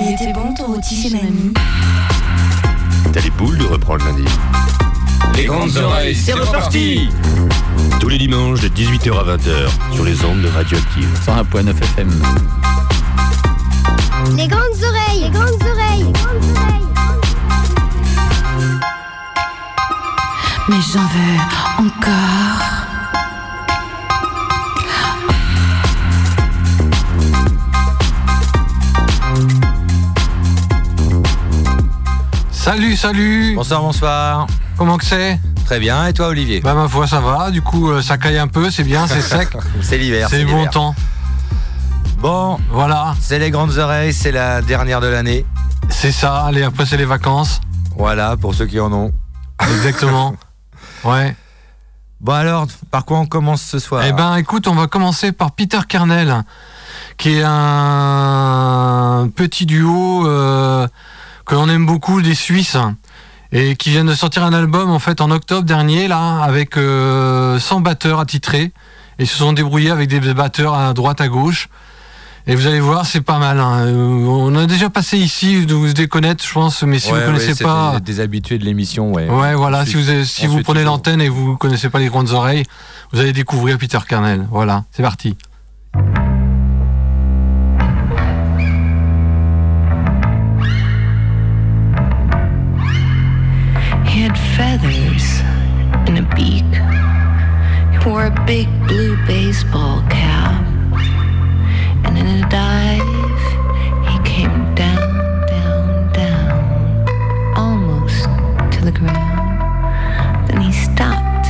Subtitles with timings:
[0.00, 1.52] Il était bon ton rôti chez mamie.
[3.12, 4.24] T'as les boules de reprendre lundi.
[5.34, 7.08] Les grandes oreilles, c'est reparti
[7.98, 11.08] Tous les dimanches de 18h à 20h sur les ondes de Radioactive.
[11.26, 12.10] 101.9 FM.
[14.36, 16.88] Les grandes oreilles, les grandes oreilles, les grandes oreilles.
[20.68, 22.77] Mais j'en veux encore.
[32.68, 34.46] Salut, salut Bonsoir, bonsoir.
[34.76, 35.40] Comment que c'est?
[35.64, 36.60] Très bien, et toi Olivier?
[36.60, 39.22] Bah ma foi ça va, du coup euh, ça caille un peu, c'est bien, c'est
[39.22, 39.48] sec,
[39.80, 40.28] C'est l'hiver.
[40.28, 40.94] c'est bon temps.
[42.18, 45.46] Bon, Voilà, c'est les grandes oreilles, c'est la dernière de l'année.
[45.88, 47.62] c'est ça, allez après c'est les vacances,
[47.96, 49.12] Voilà, pour ceux qui en ont.
[49.62, 50.36] exactement.
[51.04, 51.34] Ouais.
[52.20, 54.02] Bon alors, par quoi on commence ce soir?
[54.06, 56.44] Eh ben écoute, on va commencer par Peter Kernel,
[57.16, 60.86] qui est un petit duo euh,
[61.48, 62.76] que l'on aime beaucoup des Suisses
[63.50, 67.58] et qui vient de sortir un album en fait en octobre dernier là avec euh,
[67.58, 68.64] 100 batteurs attitrés
[69.18, 71.68] et ils se sont débrouillés avec des batteurs à droite à gauche.
[72.46, 73.58] Et vous allez voir, c'est pas mal.
[73.60, 73.80] hein.
[73.80, 77.20] Euh, On a déjà passé ici, de vous devez connaître, je pense, mais si Ouais,
[77.20, 79.28] vous connaissez ouais, c'est pas, Des, des habitués de l'émission, ouais.
[79.28, 82.30] Ouais, voilà, Ensuite- si vous, si vous prenez l'antenne et vous connaissez pas les grandes
[82.30, 82.64] oreilles,
[83.12, 84.46] vous allez découvrir Peter Kernel.
[84.50, 85.36] Voilà, c'est parti.
[94.58, 95.26] Feathers
[96.08, 96.70] and a beak.
[97.92, 100.66] He wore a big blue baseball cap.
[102.04, 103.44] And in a dive,
[104.10, 105.10] he came down,
[105.54, 106.56] down, down,
[107.64, 108.24] almost
[108.74, 109.38] to the ground.
[110.48, 111.46] Then he stopped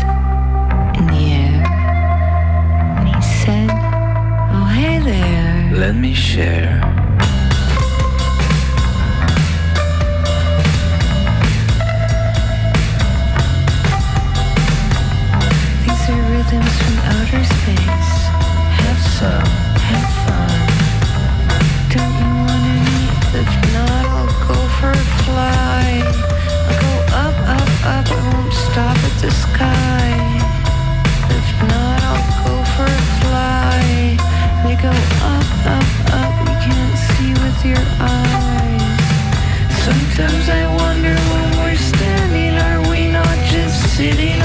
[0.98, 1.60] in the air.
[2.98, 3.70] And he said,
[4.54, 5.72] Oh, hey there.
[5.84, 6.67] Let me share.
[34.82, 35.88] Go up, up,
[36.22, 36.34] up.
[36.46, 39.08] You can't see with your eyes.
[39.84, 44.37] Sometimes I wonder when we're standing, are we not just sitting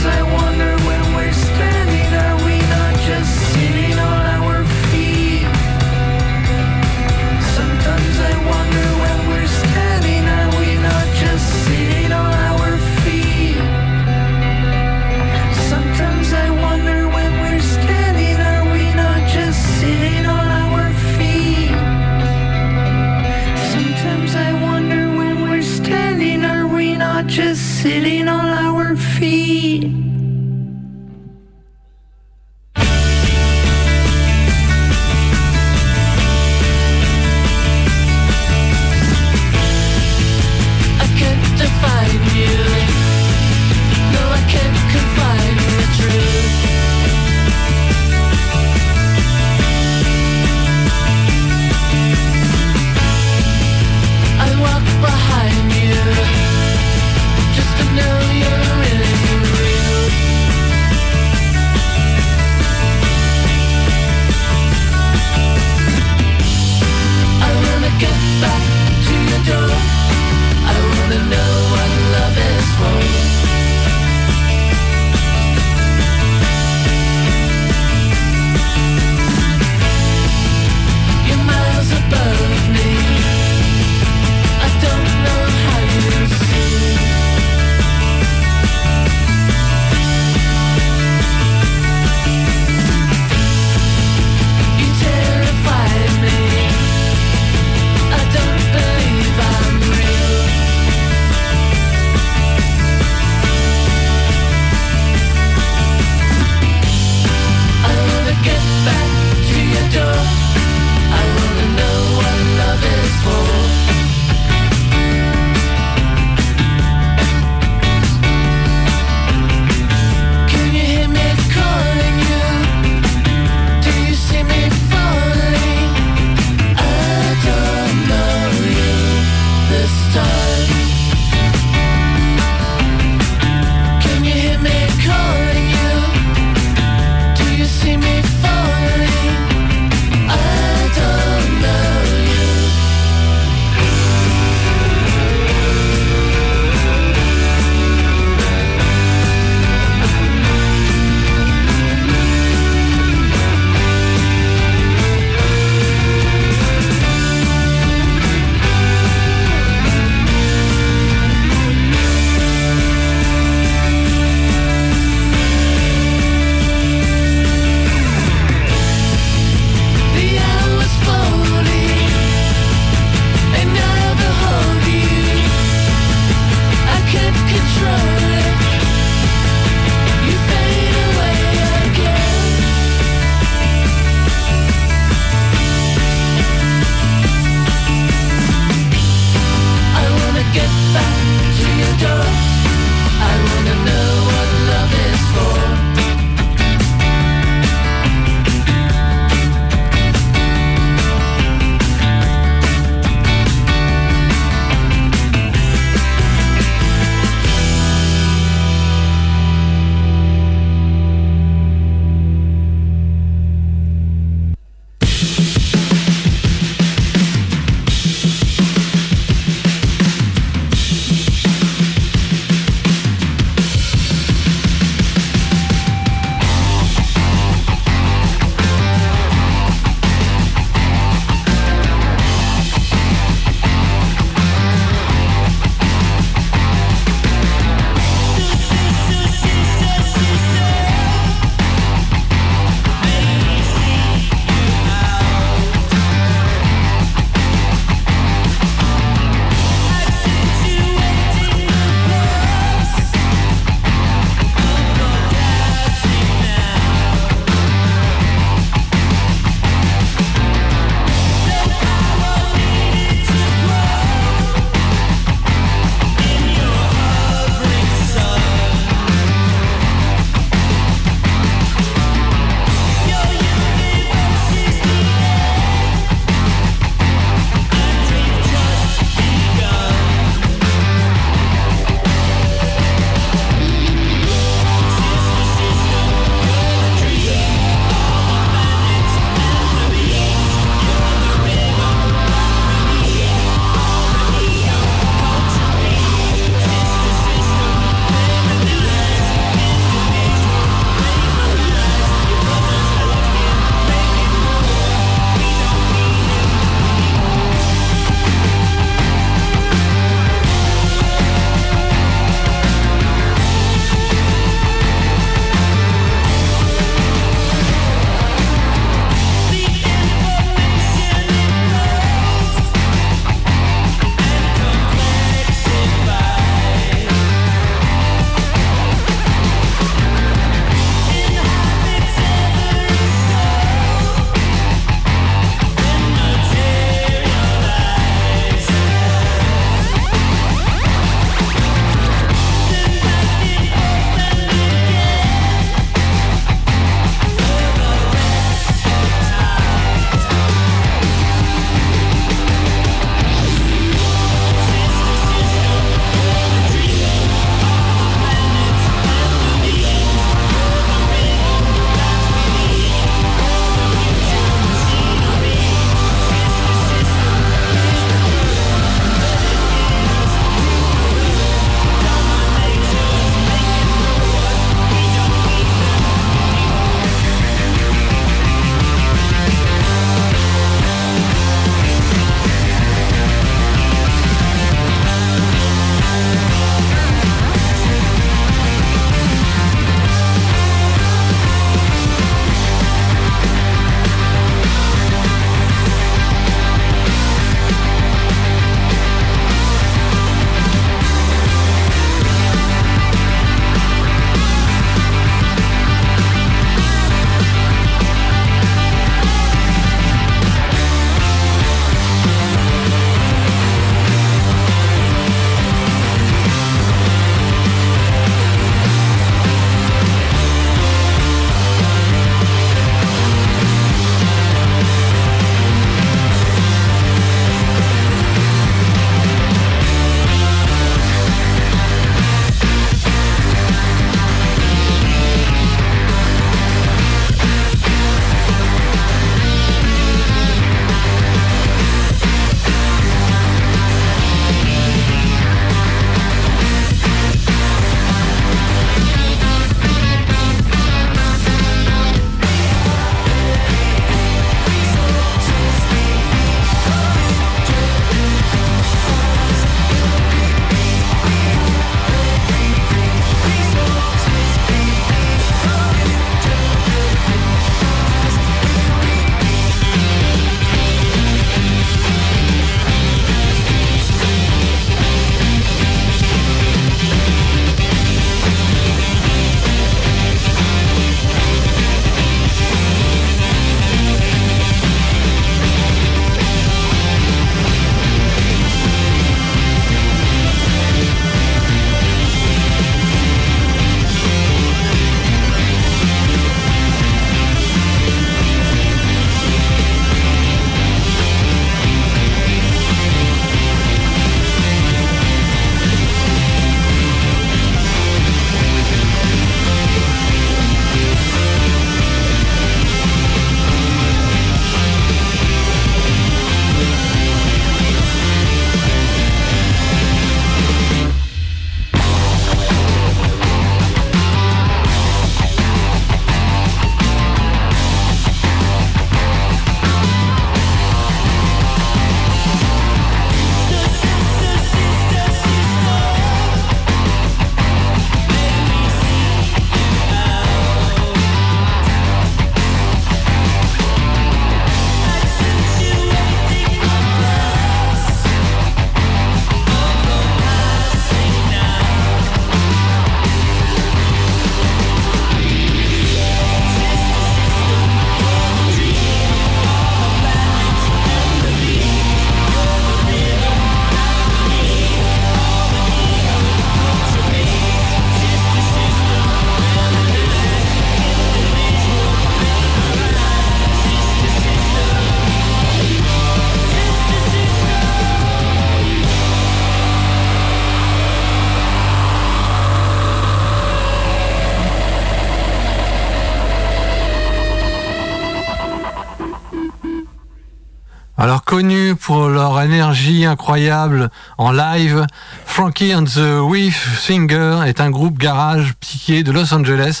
[593.10, 595.06] incroyable en live,
[595.44, 600.00] Frankie and the Wave Singer est un groupe garage psyché de Los Angeles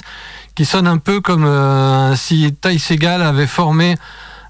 [0.54, 3.96] qui sonne un peu comme euh, si Ty Segal avait formé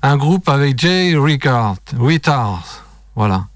[0.03, 2.63] un groupe avec Jay Ricard, Ricard.
[3.15, 3.47] Voilà.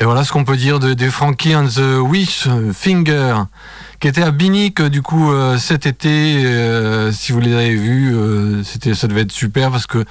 [0.00, 3.34] Et voilà ce qu'on peut dire de, Frankie and the Wish Finger,
[4.02, 6.44] qui était à Binic du coup euh, cet été.
[6.44, 10.04] euh, si vous les avez vus, euh, c'était, ça devait être super parce que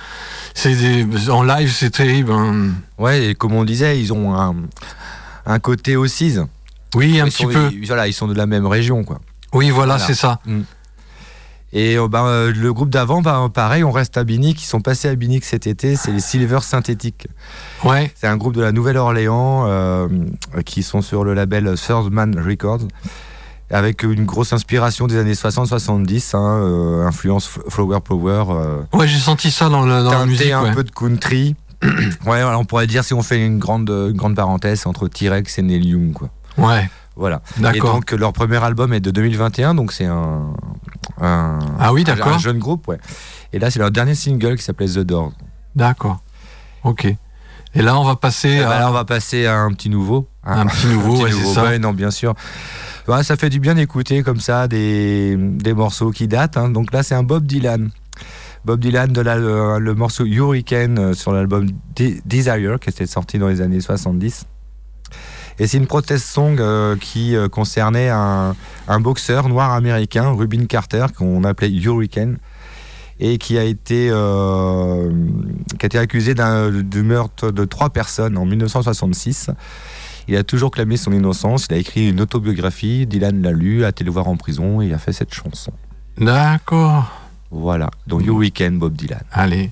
[0.53, 2.31] c'est des- en live c'est terrible.
[2.31, 2.69] hein.
[2.97, 4.55] Ouais, et comme on disait, ils ont un,
[5.45, 6.37] un côté aussi.
[6.95, 7.69] Oui, un Ils petit sont- peu.
[7.73, 9.19] ils- voilà, ils sont de la même région, quoi.
[9.53, 10.05] Oui, voilà, Voilà.
[10.07, 10.39] c'est ça.
[11.73, 14.61] Et euh, bah, euh, le groupe d'avant, bah, pareil, on reste à Binic.
[14.61, 15.95] Ils sont passés à Binic cet été.
[15.97, 17.27] C'est les Silver Synthétiques.
[17.83, 18.11] Ouais.
[18.15, 20.07] C'est un groupe de la Nouvelle-Orléans euh,
[20.65, 22.87] qui sont sur le label Third Man Records.
[23.71, 29.17] Avec une grosse inspiration des années 60-70, hein, euh, influence Flower Power, euh, Ouais, j'ai
[29.19, 30.51] senti ça dans, le, dans la musique.
[30.51, 30.73] un ouais.
[30.73, 31.55] peu de country.
[31.83, 31.89] ouais,
[32.25, 35.61] voilà, on pourrait dire si on fait une grande, une grande parenthèse entre T-Rex et
[35.61, 36.29] Neil Young, quoi.
[36.57, 37.41] Ouais, Voilà.
[37.57, 37.93] Et d'accord.
[37.95, 40.53] donc leur premier album est de 2021, donc c'est un,
[41.21, 42.37] un, Ah oui, un d'accord.
[42.39, 42.99] jeune groupe, ouais.
[43.53, 45.31] Et là c'est leur dernier single qui s'appelait The Door.
[45.75, 46.19] D'accord.
[46.83, 47.05] Ok.
[47.73, 49.89] Et là, on va passer Et à bah là on va passer à un petit
[49.89, 50.27] nouveau.
[50.43, 51.53] un petit nouveau, petit ouais, c'est nouveau.
[51.53, 51.63] ça.
[51.63, 52.33] Ouais, non, bien sûr.
[53.07, 56.57] Ouais, ça fait du bien d'écouter comme ça des, des morceaux qui datent.
[56.57, 56.69] hein.
[56.69, 57.89] Donc là, c'est un Bob Dylan.
[58.63, 63.07] Bob Dylan de la- le, le morceau Hurricane euh, sur l'album De- Desire qui était
[63.07, 64.45] sorti dans les années 70.
[65.59, 68.55] Et c'est une protest song euh, qui euh, concernait un,
[68.87, 72.37] un boxeur noir américain, Rubin Carter, qu'on appelait Hurricane,
[73.19, 75.11] et qui a été, euh,
[75.79, 79.49] qui a été accusé du meurtre de trois personnes en 1966.
[80.27, 81.67] Il a toujours clamé son innocence.
[81.69, 83.05] Il a écrit une autobiographie.
[83.05, 85.73] Dylan l'a lu, a été le voir en prison et a fait cette chanson.
[86.17, 87.11] D'accord.
[87.49, 87.89] Voilà.
[88.07, 89.23] Donc You Weekend, Bob Dylan.
[89.31, 89.71] Allez.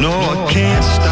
[0.00, 1.07] No, I can't stop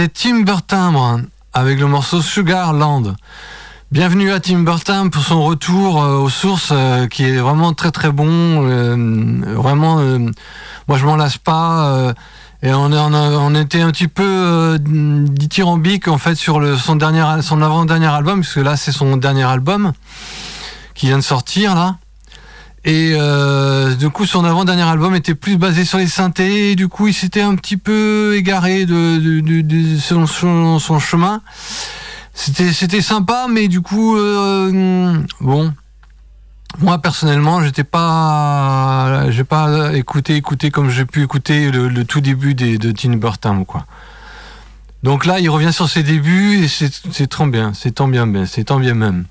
[0.00, 1.20] C'était Timber Timbre
[1.52, 3.16] avec le morceau Sugar Land.
[3.92, 7.90] Bienvenue à Timber Timbre pour son retour euh, aux sources euh, qui est vraiment très
[7.90, 8.66] très bon.
[8.66, 8.96] euh,
[9.56, 9.96] vraiment,
[10.88, 12.14] moi je m'en lasse pas.
[12.62, 16.98] et on, était un petit peu dithyrambique en fait sur son,
[17.42, 19.92] son avant-dernier album, puisque là c'est son dernier album
[20.94, 21.96] qui vient de sortir là.
[22.84, 26.72] Et euh, du coup, son avant-dernier album était plus basé sur les synthés.
[26.72, 30.26] Et du coup, il s'était un petit peu égaré de, son,
[30.98, 31.42] chemin.
[32.32, 35.72] C'était c'était sympa, mais du coup, euh, bon.
[36.78, 42.54] Moi personnellement, j'étais pas, j'ai pas écouté, écouté comme j'ai pu écouter le, tout début
[42.54, 43.86] de Tim Burton, quoi.
[45.02, 48.44] Donc là, il revient sur ses débuts et c'est tant bien, c'est tant bien, bien,
[48.44, 49.24] c'est tant bien même.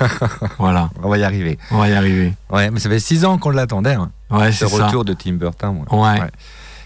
[0.58, 1.58] voilà, On va y arriver.
[1.70, 2.32] on va y arriver.
[2.50, 3.94] Ouais, mais ça fait six ans qu'on l'attendait.
[3.94, 4.86] hein, Ouais, ce c'est ça.
[4.86, 5.84] retour de Tim Burton.
[5.90, 5.98] ouais.
[5.98, 6.20] Ouais.
[6.20, 6.30] Ouais.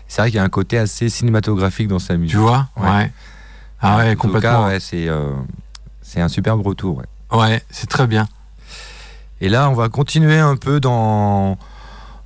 [0.09, 2.33] C'est vrai qu'il y a un côté assez cinématographique dans sa musique.
[2.33, 2.68] Tu vois?
[2.77, 2.88] Ouais.
[2.88, 3.12] Ouais.
[3.81, 4.62] Ah ouais, En tout complètement.
[4.62, 5.31] cas, ouais, c'est euh,
[6.16, 6.99] un superbe retour.
[6.99, 7.38] ouais.
[7.38, 8.27] Ouais, c'est très bien.
[9.40, 11.57] Et là, on va continuer un peu dans.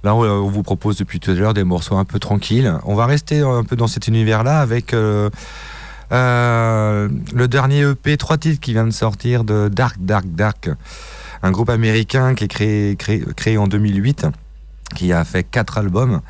[0.04, 2.72] Là, on on vous propose depuis tout à l'heure des morceaux un peu tranquilles.
[2.84, 5.30] On va rester un peu dans cet univers-là avec euh,
[6.12, 10.70] euh, le dernier EP, trois titres qui vient de sortir de Dark, Dark, Dark,
[11.42, 14.26] un groupe américain qui est créé, créé, créé en 2008,
[14.94, 16.20] qui a fait quatre albums.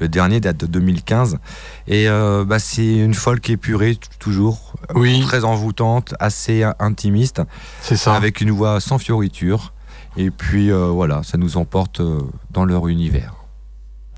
[0.00, 1.38] Le dernier date de 2015.
[1.86, 4.74] Et euh, bah, c'est une folk épurée, toujours.
[4.96, 5.20] Oui.
[5.20, 7.40] Très envoûtante, assez intimiste
[7.82, 8.14] C'est ça.
[8.14, 9.72] avec une voix sans fioriture.
[10.16, 13.34] Et puis euh, voilà, ça nous emporte euh, dans leur univers.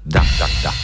[0.07, 0.53] Dark, dark.
[0.63, 0.77] Dark,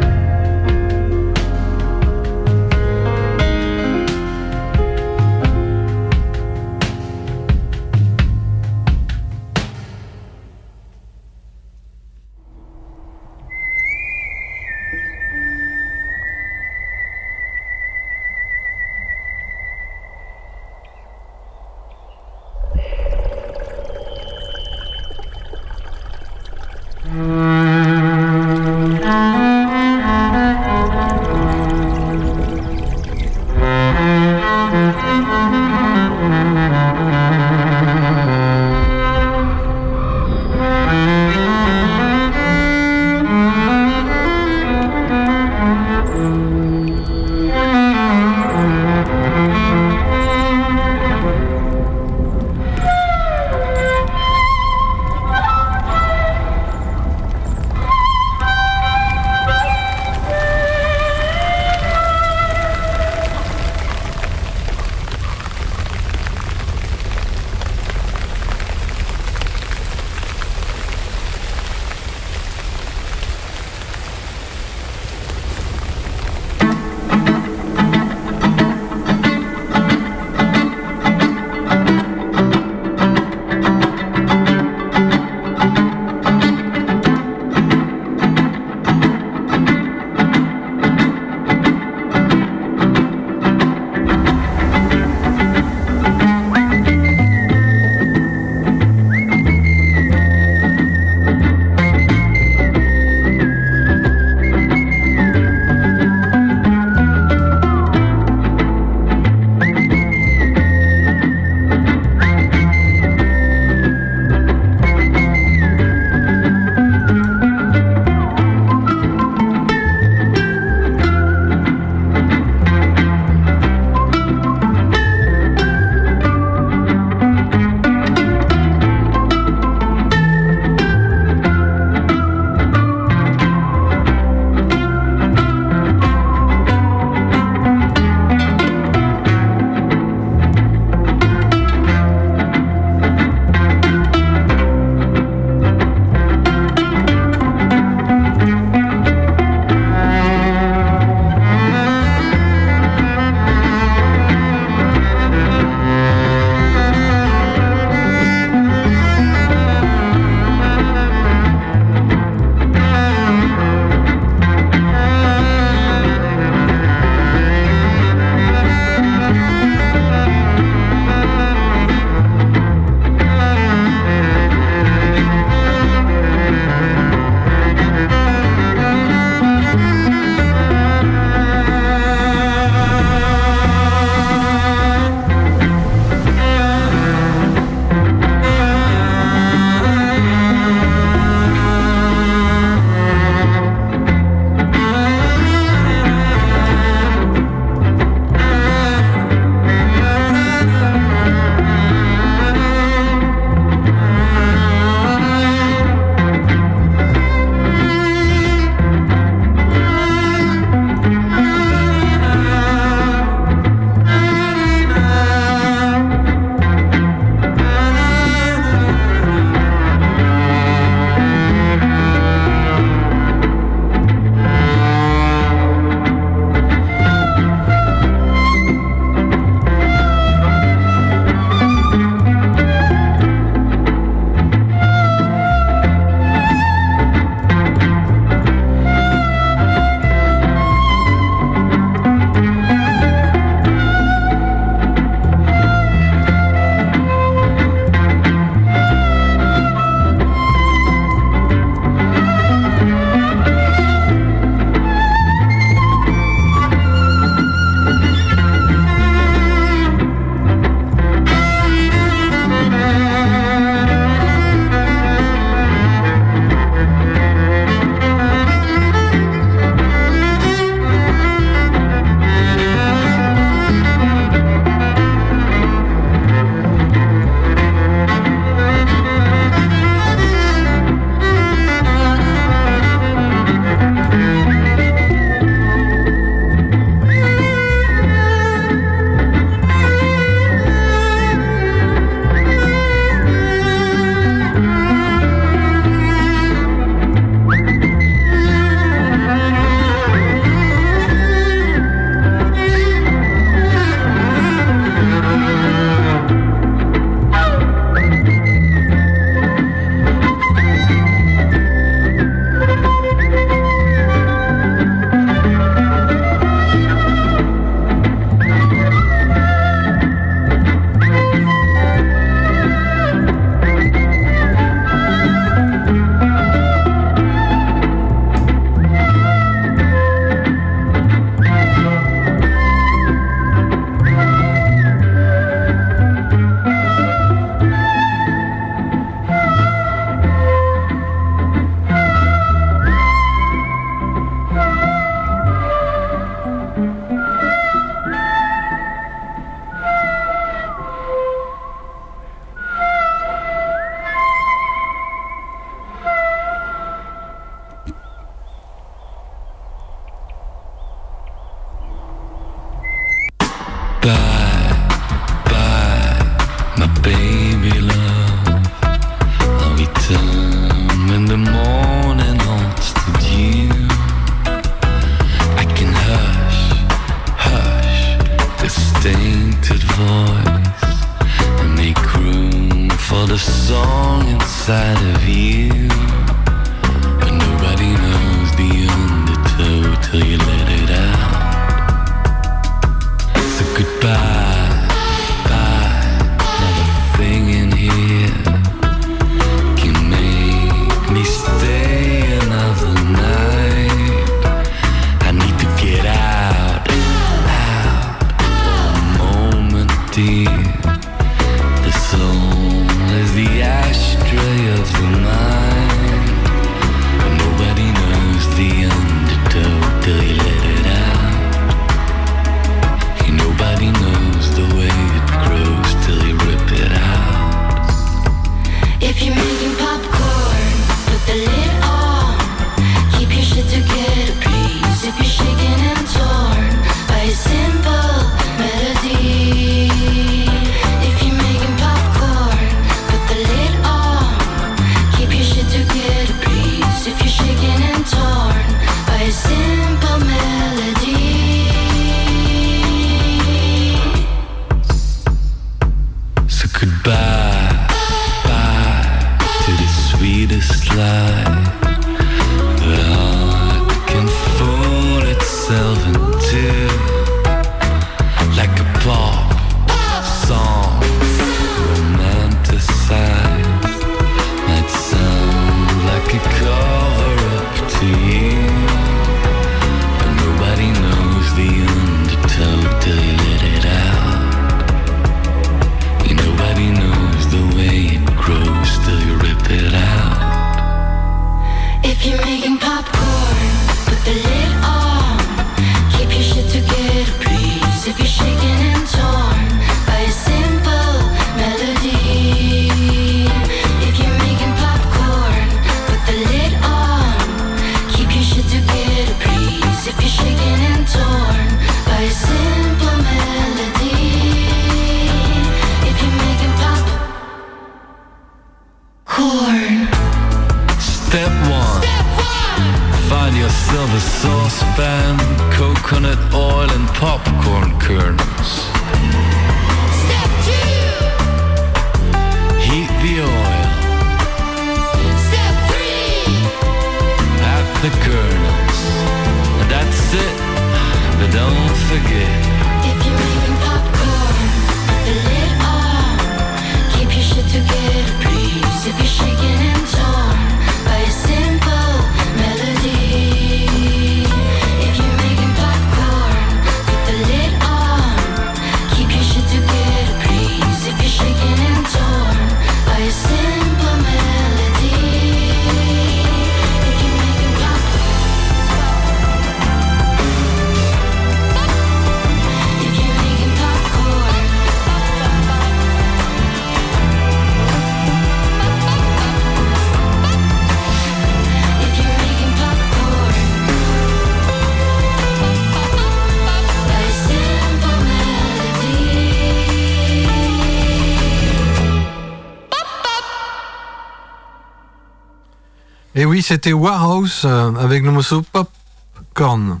[596.68, 600.00] c'était Warhouse euh, avec le morceau Popcorn.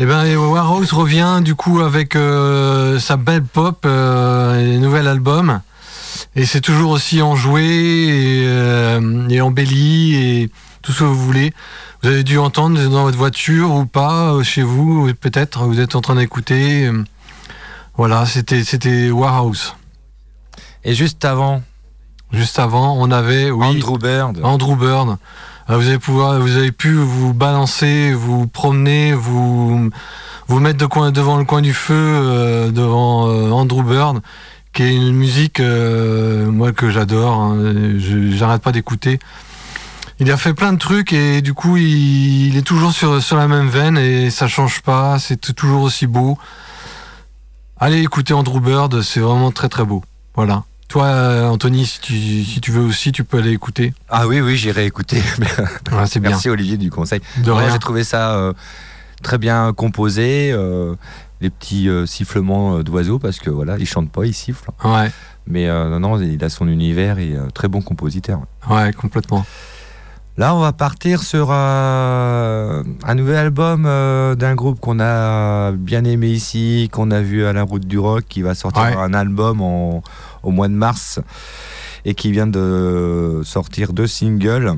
[0.00, 5.60] Eh ben, Warhouse revient du coup avec euh, sa belle pop, euh, et nouvel album,
[6.34, 10.50] et c'est toujours aussi enjoué et, euh, et, embelli et
[10.82, 11.54] tout ce que vous voulez.
[12.02, 16.00] Vous avez dû entendre dans votre voiture ou pas, chez vous peut-être, vous êtes en
[16.00, 16.90] train d'écouter.
[17.96, 19.76] Voilà, c'était c'était Warhouse.
[20.82, 21.62] Et juste avant,
[22.32, 24.40] Juste avant, on avait Andrew Bird.
[24.42, 25.16] Andrew Bird.
[25.68, 29.90] Euh, vous avez, pu vous balancer, vous promener, vous
[30.48, 34.20] mettre de coin, devant le coin du feu, euh, devant euh, Andrew Bird,
[34.72, 37.40] qui est une musique moi que j'adore.
[37.40, 37.74] Hein,
[38.30, 39.18] j'arrête pas d'écouter.
[40.18, 43.68] Il a fait plein de trucs et du coup il, est toujours sur la même
[43.68, 45.18] veine et ça change pas.
[45.18, 46.38] C'est toujours aussi beau.
[47.78, 50.02] Allez écouter Andrew Bird, c'est vraiment très très beau.
[50.34, 50.64] Voilà.
[50.88, 53.92] Toi, Anthony, si tu, veux aussi, tu peux aller écouter.
[54.08, 55.20] Ah oui, oui, j'irai écouter.
[56.20, 56.48] Merci.
[56.48, 57.20] Olivier du conseil.
[57.38, 57.70] De rien.
[57.70, 58.52] J'ai trouvé ça euh,
[59.22, 60.52] très bien composé.
[60.52, 60.94] Euh,
[61.40, 64.70] les petits euh, sifflements euh, d'oiseaux, parce que voilà, ils chantent pas, ils sifflent.
[65.48, 68.40] Mais non, non, il a son univers il et très bon compositeur.
[68.68, 69.46] Ouais, complètement.
[70.36, 72.82] Là, on va partir sur un
[73.14, 77.86] nouvel album d'un groupe qu'on a bien aimé ici, qu'on a vu à la route
[77.86, 80.02] du rock, qui va sortir un album en,
[80.46, 81.20] au mois de mars
[82.04, 84.74] et qui vient de sortir deux singles.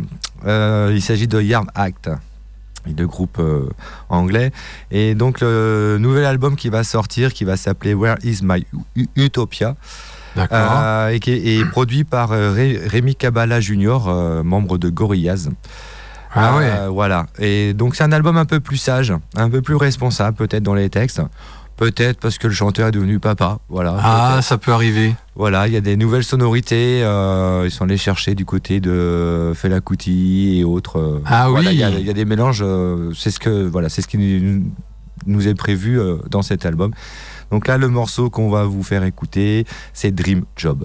[0.47, 2.11] Euh, il s'agit de Yard Act,
[2.87, 3.69] le groupe euh,
[4.09, 4.51] anglais.
[4.91, 8.65] Et donc, le nouvel album qui va sortir, qui va s'appeler Where is My
[8.97, 9.77] U- Utopia
[10.53, 15.51] euh, et qui est, est produit par Ré- Rémi Cabala euh, membre de Gorillaz.
[16.35, 16.71] ah ouais.
[16.89, 17.27] Voilà.
[17.39, 20.75] Et donc c'est un album un peu plus sage, un peu plus responsable peut-être dans
[20.75, 21.21] les textes.
[21.79, 23.61] Peut-être parce que le chanteur est devenu papa.
[23.69, 23.97] Voilà.
[24.03, 25.15] Ah, ça peut arriver.
[25.37, 27.03] Voilà, il y a des nouvelles sonorités.
[27.05, 30.99] euh, ils sont allés chercher du côté de Fela Kuti et autres.
[30.99, 31.77] euh, Ah voilà, oui.
[31.77, 32.63] Il y, a- il y a des mélanges.
[32.63, 34.65] euh, c'est ce que voilà, c'est ce qui nous,
[35.27, 35.99] nous est prévu
[36.31, 36.91] dans cet album.
[37.53, 39.65] Donc là, le morceau qu'on va vous faire écouter,
[39.95, 40.85] c'est Dream Job.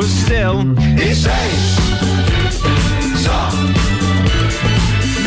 [0.00, 0.62] but still
[0.96, 1.76] it's ace.
[3.20, 3.74] Some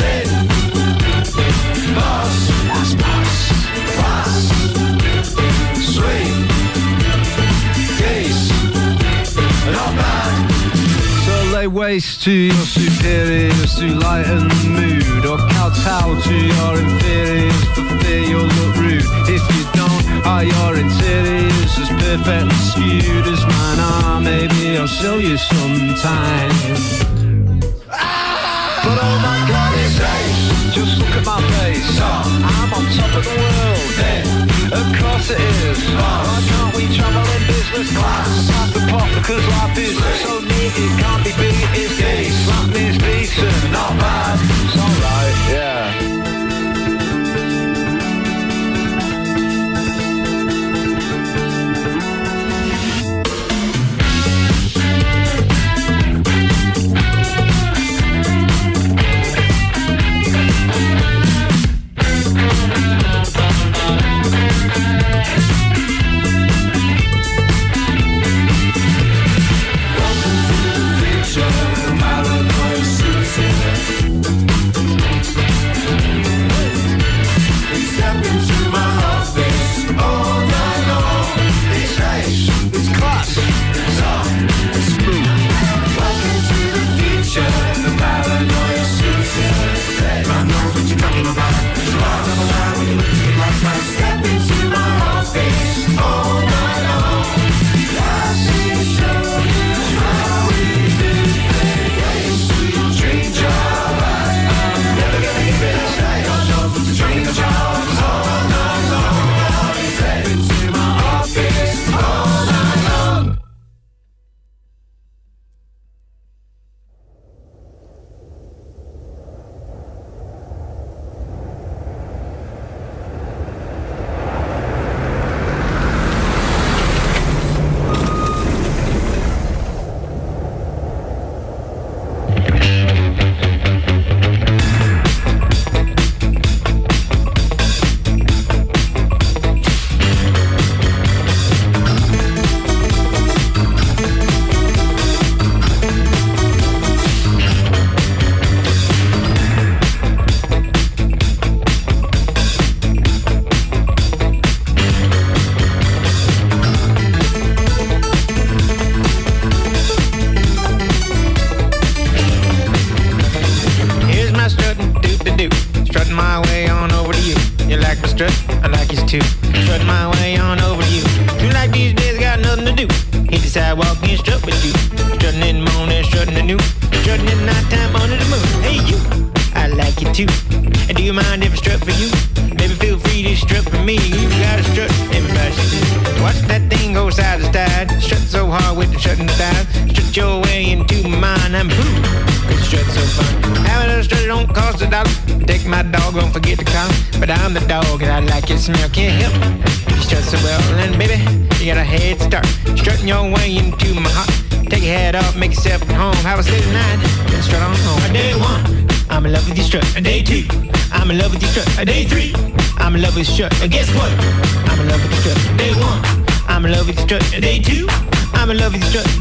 [0.02, 0.28] mid
[1.94, 3.34] boss, that's boss,
[4.00, 4.34] boss,
[5.78, 6.34] sweet
[8.00, 8.50] geese,
[9.70, 10.34] not bad.
[11.26, 17.64] So lay waste to your superiors to lighten the mood, or kowtow to your inferiors
[17.76, 19.06] for fear you'll look rude.
[19.30, 19.83] If you don't,
[20.26, 24.22] are your interiors as perfectly skewed as mine are?
[24.22, 26.52] Maybe I'll show you sometime.
[28.84, 30.76] But oh my god, it's ace.
[30.76, 32.00] Just look at my face.
[32.02, 33.84] I'm on top of the world.
[34.74, 35.80] Of course it is.
[35.94, 38.50] Why can't we travel in business class?
[38.50, 41.70] Pass the pot because life is so neat it can't be beat.
[41.78, 42.44] It's decent.
[42.46, 44.40] Slap is decent, not bad.
[44.42, 46.03] It's alright, yeah.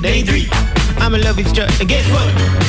[0.01, 0.49] day three.
[0.99, 2.62] I'm a lovey with and guess what?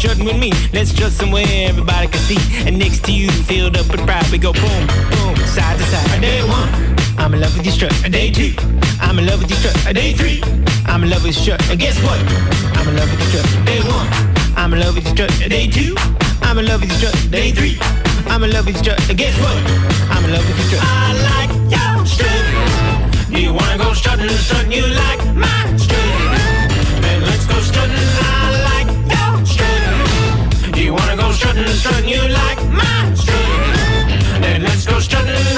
[0.00, 0.50] shutting with me.
[0.72, 2.40] Let's just somewhere everybody can see.
[2.66, 4.82] And next to you, filled up with pride, we go boom,
[5.12, 6.20] boom, side to side.
[6.22, 6.68] Day one,
[7.18, 7.92] I'm in love with your strut.
[8.10, 8.54] Day two,
[9.00, 9.94] I'm in love with your strut.
[9.94, 10.40] Day three,
[10.86, 11.60] I'm in love with your strut.
[11.70, 12.18] And guess what?
[12.80, 13.66] I'm in love with your strut.
[13.66, 14.08] Day one,
[14.56, 15.50] I'm in love with your strut.
[15.50, 15.94] Day two,
[16.40, 17.30] I'm in love with your strut.
[17.30, 17.76] Day three,
[18.32, 19.08] I'm in love with your strut.
[19.10, 19.56] And guess what?
[20.08, 20.82] I'm in love with your strut.
[20.82, 23.30] I like your strut.
[23.30, 26.09] Do You wanna go strutting, strutting, you like my strut.
[31.40, 34.42] strutting, strutting you like my strut.
[34.42, 35.49] Then let's go strutting.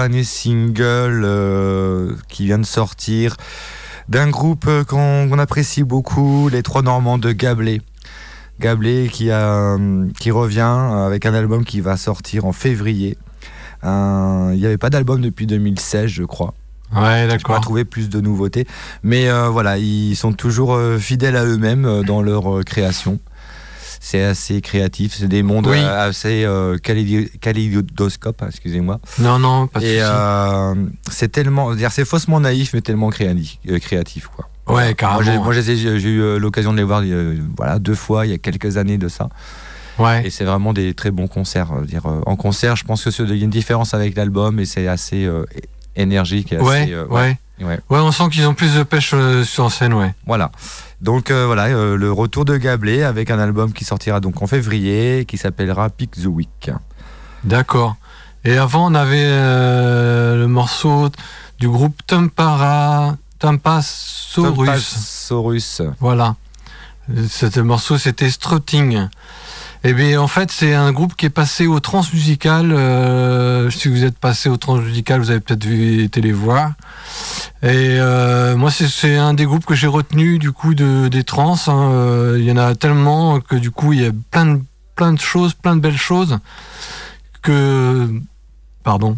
[0.00, 3.36] Dernier single euh, qui vient de sortir
[4.08, 7.82] d'un groupe euh, qu'on apprécie beaucoup, les Trois Normands de Gablé.
[8.60, 10.60] Gablé qui, a, euh, qui revient
[11.06, 13.18] avec un album qui va sortir en février.
[13.82, 16.54] Il n'y avait pas d'album depuis 2016, je crois.
[16.92, 17.60] Ouais, On va d'accord.
[17.60, 18.66] trouver plus de nouveautés.
[19.02, 23.18] Mais euh, voilà, ils sont toujours fidèles à eux-mêmes dans leur création.
[24.10, 25.78] C'est assez créatif, c'est des mondes Oui.
[25.78, 26.76] assez euh,
[28.48, 28.98] excusez-moi.
[29.20, 30.74] Non, non, pas de Et euh,
[31.08, 34.48] c'est tellement, c'est faussement naïf, mais tellement créatif, euh, créatif quoi.
[34.74, 35.22] Ouais, carrément.
[35.22, 37.02] j'ai, moi, j'ai eu euh, l'occasion de les voir,
[37.56, 39.28] voilà, deux fois il y a quelques années de ça.
[40.00, 40.26] Ouais.
[40.26, 41.70] Et c'est vraiment des très bons concerts.
[41.82, 44.64] dire, en concert, je pense que c'est- il y a une différence avec l'album et
[44.64, 45.44] c'est assez euh,
[45.94, 46.52] énergique.
[46.52, 47.36] Et assez, Ouais, euh, ouais.
[47.60, 47.78] ouais.
[47.90, 50.12] Ouais, on sent qu'ils ont plus de pêche sur scène, ouais.
[50.26, 50.50] Voilà.
[51.00, 54.46] Donc euh, voilà, euh, le retour de Gablé avec un album qui sortira donc en
[54.46, 56.70] février, qui s'appellera Pick the Week.
[57.44, 57.96] D'accord.
[58.44, 61.10] Et avant, on avait euh, le morceau
[61.58, 64.66] du groupe Tampara, Tampasaurus.
[64.66, 65.82] Tampasaurus.
[66.00, 66.36] Voilà.
[67.28, 69.08] Ce morceau, c'était Strutting.
[69.82, 72.70] Et bien, en fait, c'est un groupe qui est passé au transmusical.
[72.70, 76.72] Euh, si vous êtes passé au transmusical, vous avez peut-être vu été les voir.
[77.62, 81.56] Et euh, moi, c'est- un des groupes que j'ai retenu du coup de, des trans.
[81.68, 82.34] hein.
[82.36, 84.60] Il y en a tellement que du coup, il y a plein de,
[84.96, 86.38] plein de choses, plein de belles choses
[87.40, 88.10] que.
[88.82, 89.16] Pardon.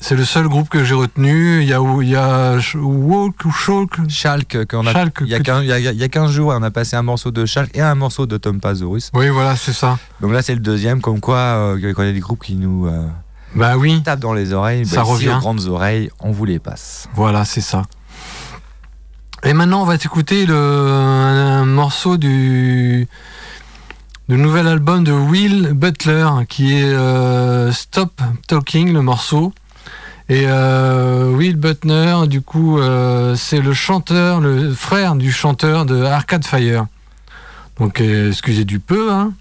[0.00, 1.60] C'est le seul groupe que j'ai retenu.
[1.62, 4.08] Il y a, il y a Walk ou Shulk.
[4.08, 4.92] Schalke, qu'on a,
[5.22, 6.70] il y a que- 15, il y a- il y a 15 jours, on a
[6.70, 9.10] passé un morceau de Schalke et un morceau de Tampasaurus.
[9.14, 9.98] Oui, voilà, c'est ça.
[10.20, 12.54] Donc là, c'est le deuxième, comme quoi, euh, quand il y a des groupes qui
[12.54, 13.06] nous euh,
[13.56, 14.00] Bah oui.
[14.04, 15.28] tapent dans les oreilles, Ça bah, ici, revient.
[15.36, 17.08] aux grandes oreilles, on vous les passe.
[17.14, 17.82] Voilà, c'est ça.
[19.42, 23.06] Et maintenant, on va écouter le, un, morceau du,
[24.28, 29.52] du nouvel album de Will Butler, qui est euh, Stop Talking, le morceau.
[30.30, 36.02] Et euh, Will Butler, du coup, euh, c'est le chanteur, le frère du chanteur de
[36.02, 36.86] Arcade Fire.
[37.78, 39.32] Donc, euh, excusez du peu, hein.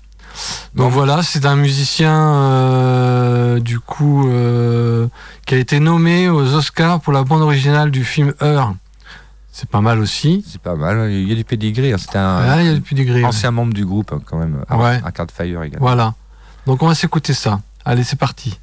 [0.76, 5.08] Donc voilà, c'est un musicien euh, du coup euh,
[5.48, 8.76] qui a été nommé aux Oscars pour la bande originale du film Heure.
[9.52, 10.46] C'est pas mal aussi.
[10.48, 11.92] C'est pas mal, il y a du pedigree.
[11.92, 11.98] hein.
[11.98, 14.64] C'était un Ah, il y a du pedigree, ancien membre du groupe, hein, quand même.
[14.70, 15.02] Ouais.
[15.04, 15.80] Arcade Fire également.
[15.88, 16.14] Voilà.
[16.68, 17.60] Donc on va s'écouter ça.
[17.84, 18.60] Allez, c'est parti.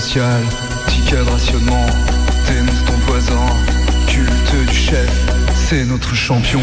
[0.00, 0.42] Social,
[0.88, 1.86] ticket de rationnement,
[2.48, 3.46] dénonce ton voisin,
[4.06, 5.10] culte du chef,
[5.54, 6.60] c'est notre champion.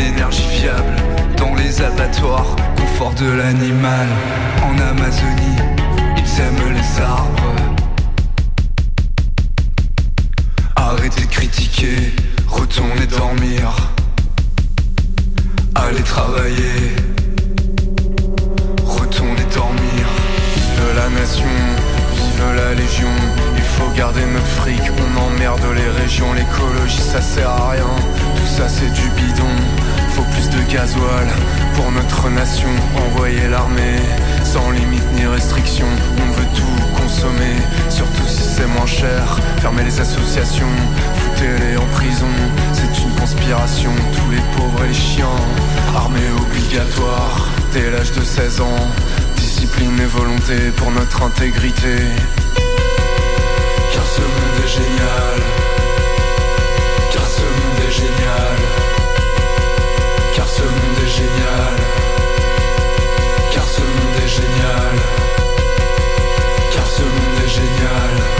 [0.00, 0.96] Une énergie fiable.
[1.36, 4.08] Dans les abattoirs, confort de l'animal.
[4.62, 5.58] En Amazonie,
[6.16, 7.54] ils aiment les arbres.
[10.76, 12.14] Arrêtez de critiquer,
[12.48, 13.90] retournez dormir.
[15.74, 16.94] Allez travailler,
[18.84, 20.04] retournez dormir.
[20.56, 21.56] Vive la nation,
[22.14, 23.14] vive la légion.
[23.56, 26.32] Il faut garder notre fric, on emmerde les régions.
[26.34, 27.84] L'écologie ça sert à rien,
[28.50, 29.54] ça c'est du bidon.
[30.10, 31.28] Faut plus de gasoil
[31.74, 32.68] pour notre nation.
[33.06, 34.00] Envoyer l'armée
[34.44, 35.86] sans limite ni restriction.
[36.18, 37.56] On veut tout consommer,
[37.88, 39.38] surtout si c'est moins cher.
[39.60, 40.74] Fermer les associations,
[41.14, 42.34] foutez-les en prison.
[42.72, 45.38] C'est une conspiration, tous les pauvres et les chiens.
[45.94, 48.86] Armée obligatoire dès l'âge de 16 ans.
[49.36, 51.96] Discipline et volonté pour notre intégrité.
[53.92, 55.40] Car ce monde est génial.
[57.12, 57.69] Car ce monde
[60.36, 61.76] Car ce monde est génial.
[63.52, 64.96] Car ce monde est génial.
[66.72, 68.39] Car ce monde est génial.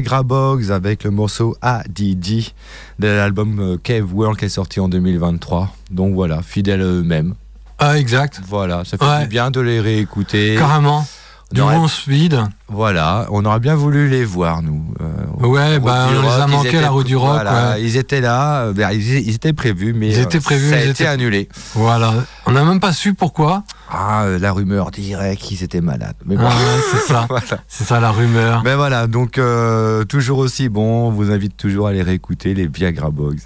[0.00, 0.22] Viagra
[0.70, 2.52] avec le morceau ADD
[2.98, 5.70] de l'album euh, Cave World qui est sorti en 2023.
[5.90, 7.34] Donc voilà, fidèles à eux-mêmes.
[7.78, 8.40] Ah, exact.
[8.48, 9.22] Voilà, ça fait Ouais.
[9.22, 10.56] du bien de les réécouter.
[10.58, 11.04] Carrément.
[11.50, 12.40] On Du aurait- bon speed.
[12.68, 14.82] Voilà, on aurait bien voulu les voir, nous.
[15.02, 17.82] Euh, Ouais, bah, on les a manqués à la Rue du Rock, voilà, ouais.
[17.82, 20.76] Ils étaient là, euh, ben, ils, ils étaient prévus, mais Ils étaient euh, prévus, ça
[20.76, 21.48] a ils été étaient- annulé.
[21.74, 22.14] Voilà.
[22.46, 23.64] On n'a même pas su pourquoi.
[23.94, 26.16] Ah, euh, la rumeur dirait qu'ils étaient malades.
[26.24, 26.46] Mais bon.
[26.46, 26.52] Ah
[26.90, 27.26] c'est ça.
[27.28, 27.62] Voilà.
[27.68, 28.62] C'est ça la rumeur.
[28.64, 32.66] Mais voilà, donc euh, toujours aussi bon, on vous invite toujours à les réécouter, les
[32.66, 33.40] Viagra Bogs.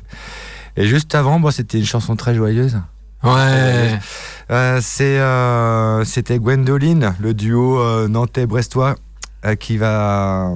[0.76, 2.78] Et juste avant, bon, c'était une chanson très joyeuse.
[3.24, 3.98] Ouais.
[4.50, 8.94] Euh, c'est, euh, c'était Gwendoline, le duo nantais-brestois,
[9.58, 10.54] qui va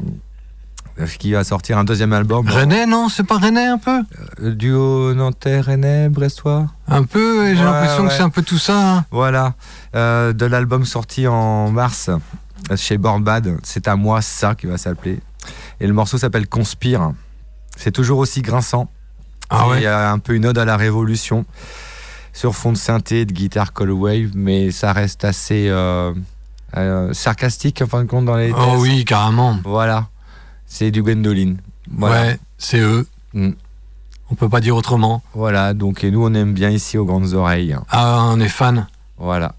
[1.18, 2.48] qui va sortir un deuxième album.
[2.48, 4.02] René, non C'est pas René un peu
[4.38, 8.96] Le duo nantais-rennais-brestois Un peu, j'ai Ouais, l'impression que c'est un peu tout ça.
[8.98, 9.04] hein.
[9.10, 9.54] Voilà,
[9.94, 13.56] Euh, de l'album sorti en mars euh, chez Born Bad.
[13.62, 15.20] C'est à moi ça qui va s'appeler.
[15.80, 17.12] Et le morceau s'appelle Conspire.
[17.76, 18.88] C'est toujours aussi grinçant.
[19.48, 21.44] Ah ouais Il y a un peu une ode à la révolution
[22.32, 26.12] sur fond de synthé de guitare call wave, mais ça reste assez euh,
[26.76, 28.52] euh, sarcastique en fin de compte dans les.
[28.52, 29.58] Oh oui, carrément.
[29.64, 30.06] Voilà,
[30.70, 31.58] c'est du Gwendoline.
[31.90, 32.22] Voilà.
[32.22, 33.06] Ouais, c'est eux.
[33.34, 33.50] Mm.
[34.30, 35.22] On peut pas dire autrement.
[35.34, 37.76] Voilà, donc et nous on aime bien ici aux grandes oreilles.
[37.90, 38.86] Ah, on est fan.
[39.18, 39.54] Voilà.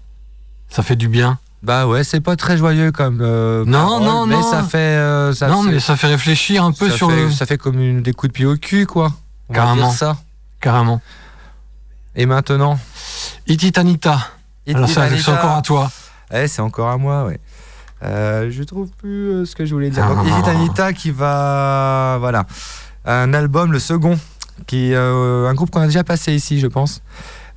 [0.70, 1.38] Ça fait du bien.
[1.62, 3.20] Bah ouais, c'est pas très joyeux comme.
[3.20, 4.50] euh, Non, parole, non, mais non.
[4.50, 4.78] ça fait.
[4.78, 7.30] euh, ça, non, mais ça fait réfléchir un peu ça sur fait, le.
[7.30, 9.12] ça fait comme une, des coups de pied au cul, quoi.
[9.48, 9.88] On va Carrément.
[9.88, 10.16] dire ça.
[10.60, 11.00] Carrément.
[12.16, 12.78] Et maintenant
[13.46, 14.18] Ititanita.
[14.66, 15.90] Alors ça, c'est encore à toi.
[16.32, 17.38] Eh, c'est encore à moi, ouais.
[18.04, 20.04] Euh, je trouve plus euh, ce que je voulais dire.
[20.04, 20.14] Ah.
[20.14, 22.16] Donc, Ititanita qui va.
[22.18, 22.46] Voilà.
[23.04, 24.18] Un album, le second,
[24.66, 27.02] qui euh, un groupe qu'on a déjà passé ici, je pense.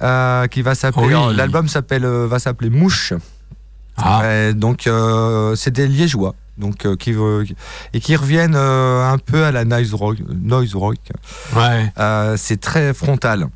[0.02, 1.16] euh, qui va s'appeler.
[1.16, 1.36] Oui.
[1.36, 3.14] L'album s'appelle, va s'appeler Mouche.
[3.98, 4.52] Ah.
[4.54, 4.90] Donc,
[5.56, 6.36] c'est des Liégeois.
[6.58, 7.14] Donc, qui,
[7.94, 10.18] et qui reviennent un peu à la noise rock.
[10.30, 10.98] Noise rock.
[11.56, 11.92] Ouais.
[12.38, 13.48] C'est très frontal.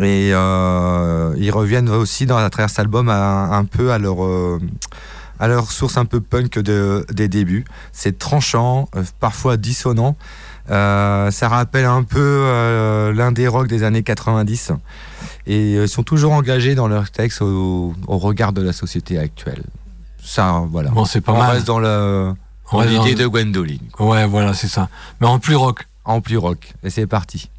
[0.00, 4.18] Et ils reviennent aussi dans, à travers cet album un peu à leur,
[5.40, 7.64] à leur source un peu punk de- des débuts.
[7.92, 10.16] C'est tranchant, euh, parfois dissonant.
[10.70, 14.72] Euh, ça rappelle un peu euh, l'indé rock des années 90.
[15.46, 19.62] Et ils sont toujours engagés dans leurs textes au, au regard de la société actuelle.
[20.22, 20.90] Ça, voilà.
[20.90, 21.52] Bon, c'est pas On mal.
[21.52, 21.78] reste dans
[22.84, 23.80] l'idée de Gwendoline.
[23.98, 24.88] Ouais, voilà, c'est ça.
[25.20, 25.86] Mais en plus rock.
[26.04, 26.72] En plus rock.
[26.82, 27.50] Et c'est parti.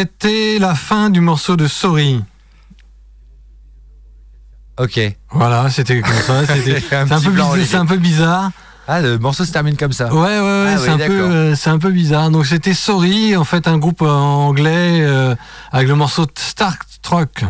[0.00, 2.24] C'était la fin du morceau de Sorry.
[4.78, 4.98] Ok.
[5.30, 6.38] Voilà, c'était comme ça.
[6.40, 8.50] Un c'est un, un peu bizarre.
[8.88, 10.10] Ah, le morceau se termine comme ça.
[10.10, 11.30] Ouais, ouais, ouais, Ah c'est oui, un peu, d'accord.
[11.30, 12.30] euh, c'est un peu bizarre.
[12.30, 15.34] Donc c'était Sorry, en fait, un groupe euh, anglais euh,
[15.70, 17.44] avec le morceau Star Truck.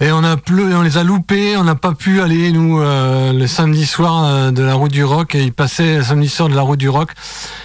[0.00, 3.32] Et on a pleu, on les a loupés, on n'a pas pu aller nous euh,
[3.32, 5.34] le samedi soir euh, de la route du rock.
[5.34, 7.12] Et ils passaient le samedi soir de la route du rock.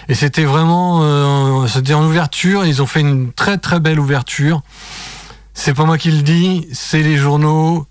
[0.08, 2.66] Et c'était vraiment, euh, c'était en ouverture.
[2.66, 4.62] Ils ont fait une très très belle ouverture.
[5.53, 7.86] C'est pas moi qui le dis, c'est les journaux.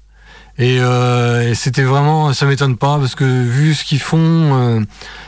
[0.59, 4.85] Et, euh, et c'était vraiment, ça m'étonne pas parce que vu ce qu'ils font,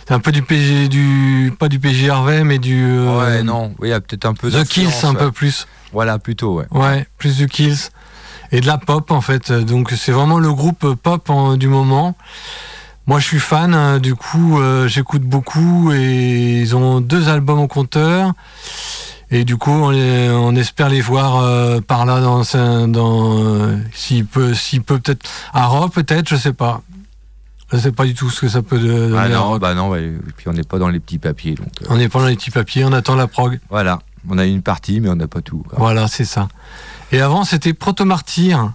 [0.06, 3.88] c'est un peu du PG, du pas du PG Harvey, mais du Ouais, non, oui,
[3.88, 5.18] il y a peut-être un peu The Kills un ouais.
[5.18, 5.66] peu plus.
[5.92, 6.66] Voilà, plutôt, ouais.
[6.70, 7.90] Ouais, plus du Kills
[8.52, 9.50] et de la pop en fait.
[9.52, 12.14] Donc c'est vraiment le groupe pop en- du moment.
[13.06, 17.58] Moi je suis fan, hein, du coup euh, j'écoute beaucoup et ils ont deux albums
[17.58, 18.32] au compteur.
[19.30, 22.42] Et du coup on, les- on espère les voir euh, par là dans,
[22.86, 26.82] dans euh, s'il peut, s'il peut peut-être à Rock peut-être, je sais pas.
[27.72, 29.88] Je sais pas du tout ce que ça peut de- donner Ah non, bah non,
[29.88, 31.54] ouais, et puis on n'est pas dans les petits papiers.
[31.54, 33.58] Donc, euh, On est pas dans les petits papiers, on attend la prog.
[33.70, 35.64] Voilà, on a une partie, mais on n'a pas tout.
[35.78, 36.48] Voilà, c'est ça.
[37.12, 38.72] Et avant, c'était Proto-Martyr.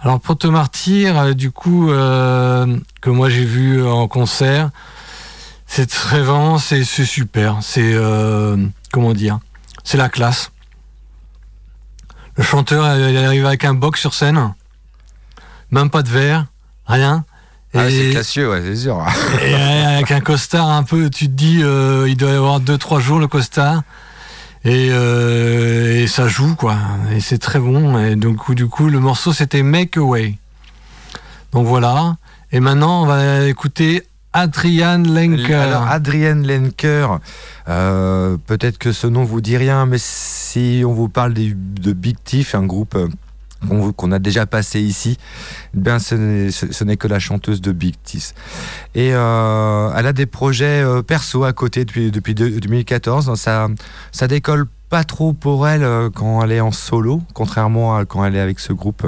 [0.00, 4.70] Alors, Proto-Martyr, euh, du coup, euh, que moi j'ai vu en concert,
[5.66, 7.58] c'est très vraiment, c'est super.
[7.62, 8.56] C'est, euh,
[8.92, 9.40] comment dire,
[9.82, 10.52] c'est la classe.
[12.36, 14.54] Le chanteur, euh, il arrive avec un box sur scène,
[15.72, 16.46] même pas de verre,
[16.86, 17.24] rien.
[17.74, 19.04] Ah, c'est classieux, ouais, c'est sûr.
[19.42, 23.00] et avec un costard un peu, tu te dis, euh, il doit y avoir 2-3
[23.00, 23.82] jours le costard.
[24.66, 26.76] Et, euh, et ça joue, quoi.
[27.14, 27.98] Et c'est très bon.
[28.00, 30.38] Et donc, du coup, le morceau, c'était Make Away.
[31.52, 32.16] Donc voilà.
[32.50, 34.02] Et maintenant, on va écouter
[34.32, 35.54] Adrian Lenker.
[35.54, 37.20] Alors, Adrienne Lenker,
[37.68, 42.16] euh, peut-être que ce nom vous dit rien, mais si on vous parle de Big
[42.24, 43.06] Thief, un groupe euh,
[43.96, 45.16] qu'on a déjà passé ici,
[45.74, 48.34] bien ce n'est que la chanteuse de Big Thief.
[48.94, 53.34] Et euh, elle a des projets euh, perso à côté depuis, depuis deux- 2014.
[53.38, 53.68] Ça,
[54.12, 58.24] ça décolle pas trop pour elle euh, quand elle est en solo, contrairement à quand
[58.24, 59.06] elle est avec ce groupe.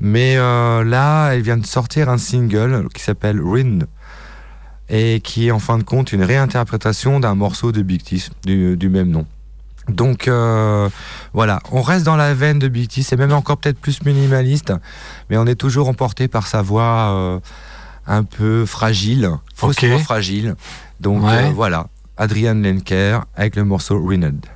[0.00, 3.78] Mais là, elle vient de sortir un single qui s'appelle Rin
[4.90, 8.88] et qui est en fin de compte une réinterprétation d'un morceau de Big Tis du
[8.90, 9.24] même nom.
[9.88, 10.88] Donc euh,
[11.32, 14.72] voilà, on reste dans la veine de Tis, c'est même encore peut-être plus minimaliste,
[15.28, 17.40] mais on est toujours emporté par sa voix euh,
[18.06, 20.54] un peu fragile, faussement fragile.
[21.00, 21.48] Donc Ouais.
[21.48, 24.46] euh, voilà, Adrian Lenker avec le morceau Rened.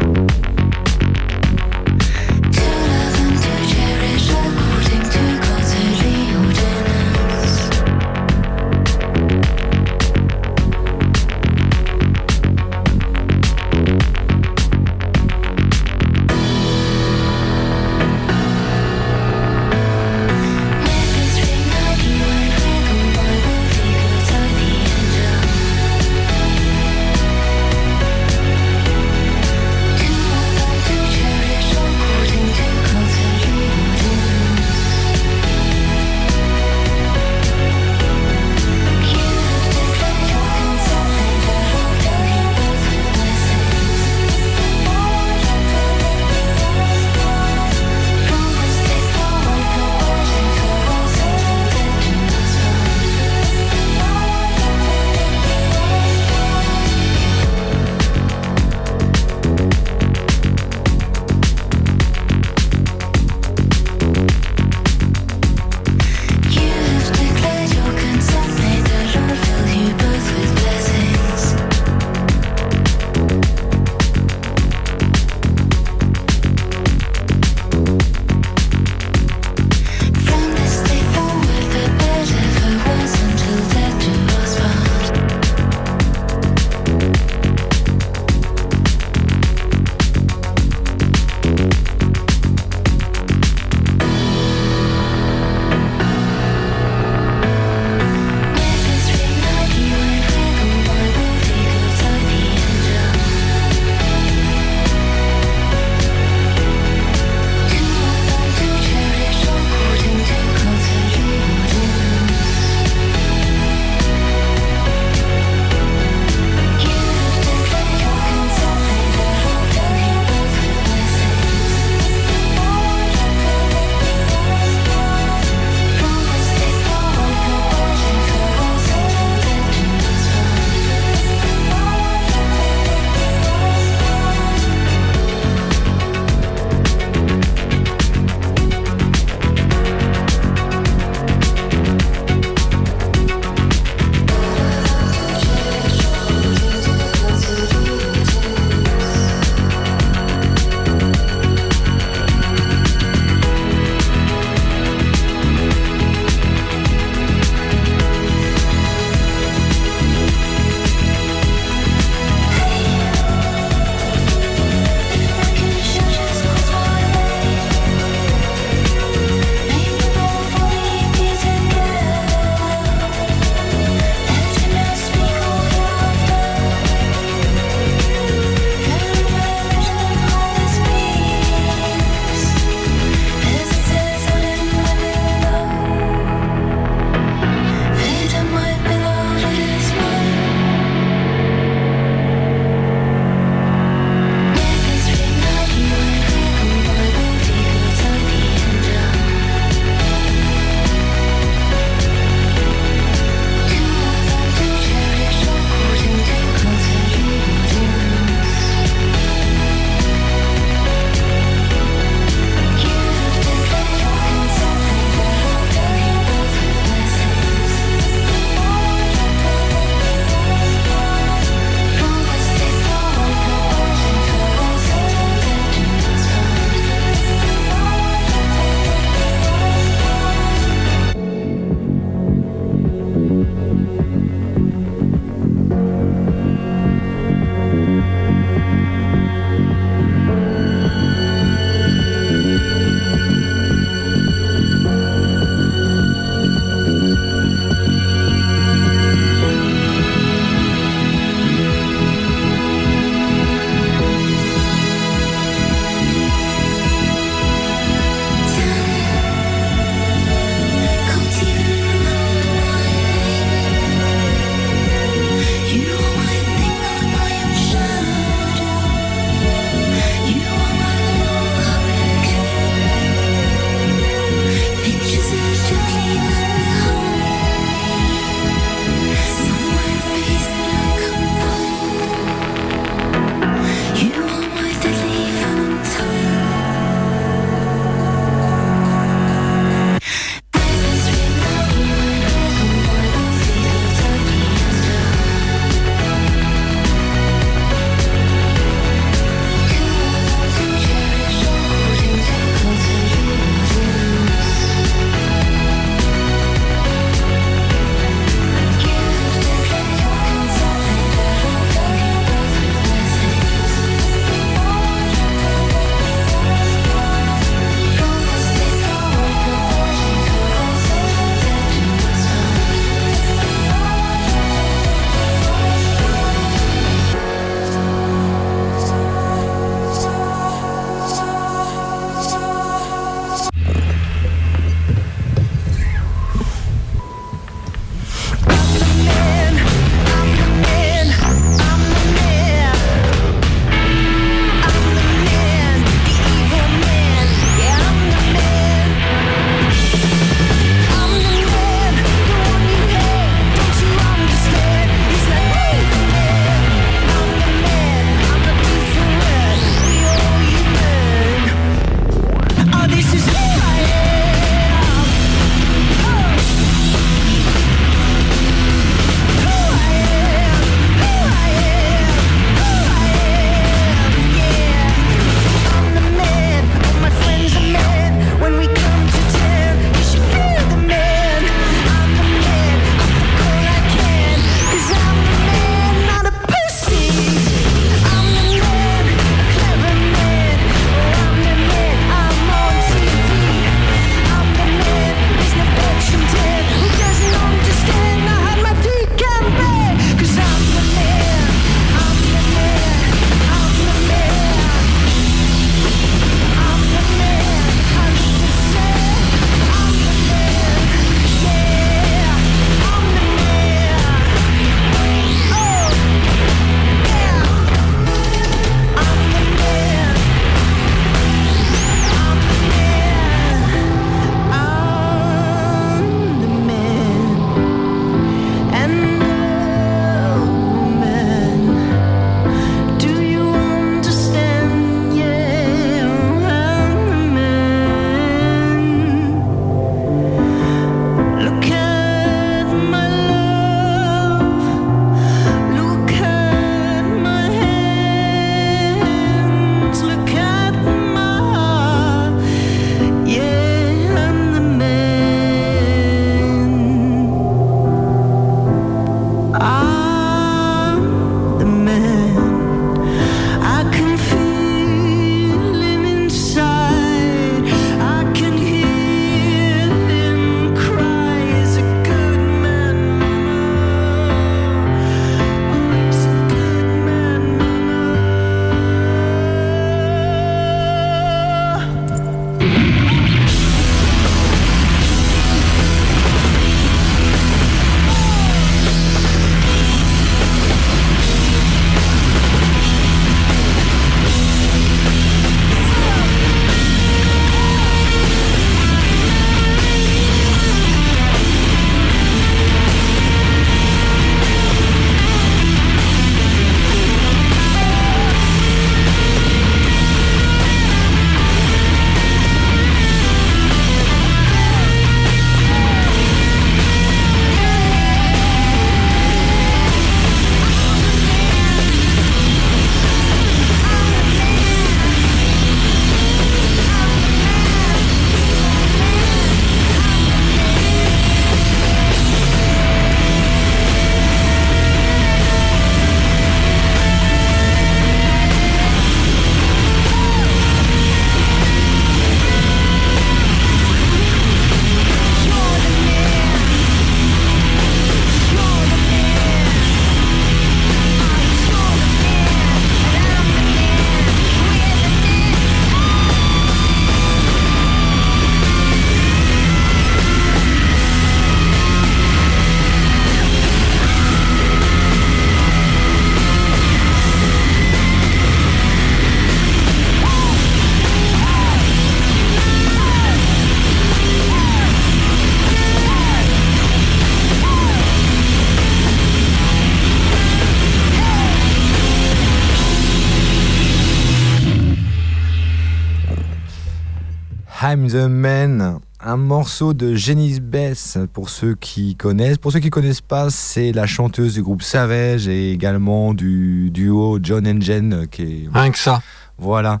[588.12, 592.58] The Man, un morceau de Genis Bess pour ceux qui connaissent.
[592.58, 597.38] Pour ceux qui connaissent pas, c'est la chanteuse du groupe Savage et également du duo
[597.42, 599.22] John and Jen qui est Rien que ça.
[599.58, 600.00] voilà,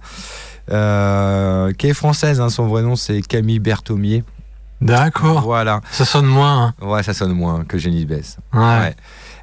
[0.70, 2.40] Euh, qui est française.
[2.40, 2.48] hein.
[2.50, 4.24] son vrai nom c'est Camille Berthomier.
[4.80, 5.42] D'accord.
[5.42, 5.80] Voilà.
[5.92, 6.74] Ça sonne moins.
[6.80, 6.86] hein.
[6.86, 8.38] Ouais, ça sonne moins que Genis Bess.
[8.52, 8.94] Ouais.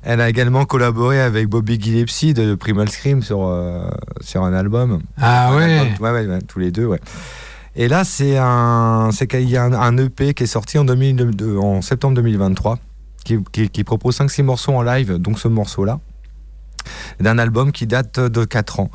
[0.03, 3.89] Elle a également collaboré avec Bobby Gillespie de Primal Scream sur, euh,
[4.21, 5.01] sur un album.
[5.17, 5.77] Ah Un ouais.
[5.79, 6.99] album- ouais, ouais, ouais, tous les deux, ouais.
[7.75, 10.85] Et là, c'est un, c'est qu'il y a un, un EP qui est sorti en,
[10.85, 12.77] 2002 en septembre 2023,
[13.23, 15.99] qui, qui- qui propose 5-6 morceaux en live, donc ce morceau-là,
[17.19, 18.89] d'un album qui date de 4 ans.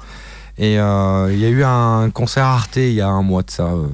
[0.57, 3.43] Et euh, il y a eu un concert à Arte il y a un mois
[3.43, 3.87] de ça, euh,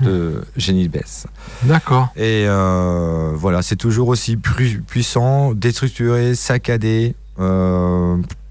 [0.00, 1.26] de Jenny Bess.
[1.64, 2.08] D'accord.
[2.16, 7.16] Et euh, voilà, c'est toujours aussi pu- puissant, déstructuré, saccadé.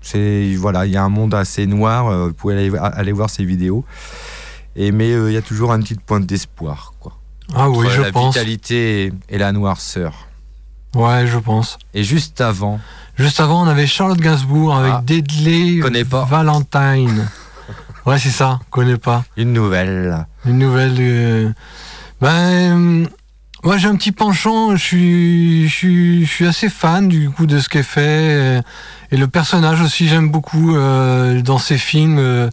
[0.02, 2.28] C'est voilà, il y a un monde assez noir.
[2.28, 3.86] vous pouvez aller, aller voir ces vidéos.
[4.76, 7.18] Et mais euh, il y a toujours une petite pointe d'espoir, quoi.
[7.56, 8.34] Ah oui, je la pense.
[8.36, 10.28] vitalité et, et la noirceur.
[10.96, 11.78] Ouais, je pense.
[11.94, 12.80] Et juste avant,
[13.16, 15.04] Juste avant, on avait Charlotte Gainsbourg avec Ah.
[16.10, 16.26] Pas.
[16.26, 17.28] Valentine.
[18.06, 18.60] Ouais, c'est ça.
[18.70, 19.24] Connais pas.
[19.38, 20.26] une nouvelle.
[20.46, 20.98] Une nouvelle.
[21.00, 21.50] euh,
[22.20, 22.32] Ben,
[23.04, 23.06] euh,
[23.64, 24.76] moi j'ai un petit penchant.
[24.76, 28.62] Je suis, je suis, je suis assez fan du coup de ce qu'elle fait
[29.12, 30.10] et le personnage aussi.
[30.10, 32.18] J'aime beaucoup euh, dans ses films.
[32.20, 32.50] euh,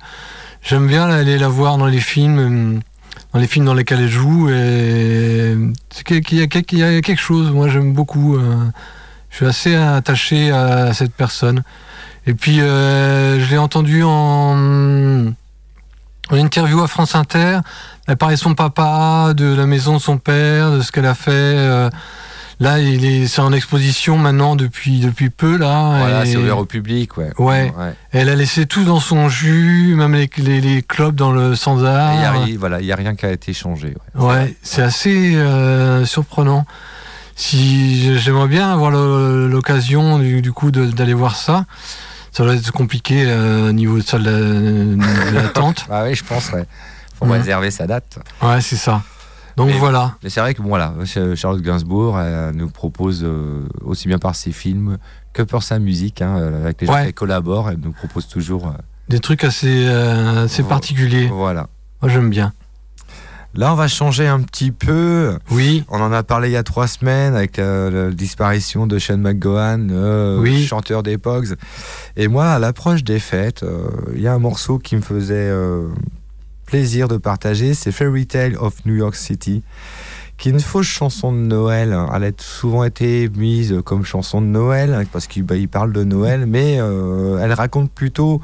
[0.63, 2.81] J'aime bien aller la voir dans les films, euh,
[3.33, 4.51] dans les films dans lesquels elle joue.
[4.51, 5.57] Et
[6.11, 7.51] il y a quelque chose.
[7.51, 8.37] Moi j'aime beaucoup.
[8.37, 8.67] euh,
[9.31, 11.63] je suis assez attaché à cette personne.
[12.27, 15.33] Et puis euh, je l'ai entendu en
[16.31, 17.61] interview à France Inter.
[18.07, 21.15] Elle parlait de son papa, de la maison de son père, de ce qu'elle a
[21.15, 21.91] fait.
[22.61, 25.97] Là, il est, c'est en exposition maintenant depuis, depuis peu, là.
[25.99, 27.31] Voilà, c'est ouvert au public, ouais.
[27.39, 27.73] Ouais.
[28.13, 31.45] Elle a laissé tout dans son jus, même les, les, les clubs dans le Et
[31.45, 32.43] il y a standard.
[32.45, 33.95] ri- voilà, il y a rien qui a été changé.
[34.15, 34.27] ouais.
[34.27, 36.67] Ouais, c'est assez euh, surprenant.
[37.35, 41.65] Si j'aimerais bien avoir l'occasion du, du coup d'aller voir ça,
[42.33, 44.29] ça va être compliqué euh, au niveau de salle
[45.33, 45.87] l'attente.
[45.91, 46.65] Ah oui, je pense, ouais.
[47.19, 47.33] Faut Mhm.
[47.33, 48.19] réserver sa date.
[48.43, 49.03] Ouais, c'est ça.
[49.61, 50.15] Donc Mais- voilà.
[50.23, 50.95] Mais c'est vrai que bon, voilà,
[51.35, 54.97] Charlotte Gainsbourg elle nous propose euh, aussi bien par ses films
[55.35, 57.07] que par sa musique, hein, euh, avec les gens Ouais.
[57.09, 58.69] qui collaborent, elle nous propose toujours.
[58.69, 58.71] euh,
[59.11, 61.27] Des trucs assez, euh, assez particuliers.
[61.31, 61.67] Voilà.
[62.01, 62.53] Moi, j'aime bien.
[63.55, 65.37] Là, on va changer un petit peu.
[65.51, 65.85] Oui.
[65.89, 69.19] On en a parlé il y a trois semaines avec euh, la disparition de Sean
[69.19, 70.65] McGowan, euh, Oui.
[70.65, 71.57] chanteur des Pogs.
[72.17, 75.35] Et moi, à l'approche des fêtes, euh, il y a un morceau qui me faisait
[75.51, 75.89] euh,
[76.71, 77.75] plaisir de partager.
[77.75, 79.65] C'est Fairy Tale of New York City,
[80.39, 81.99] qui est une fausse chanson de Noël.
[82.15, 86.47] Elle a souvent été mise comme chanson de Noël parce qu'il bah, parle de Noël,
[86.47, 88.41] mais euh, elle raconte plutôt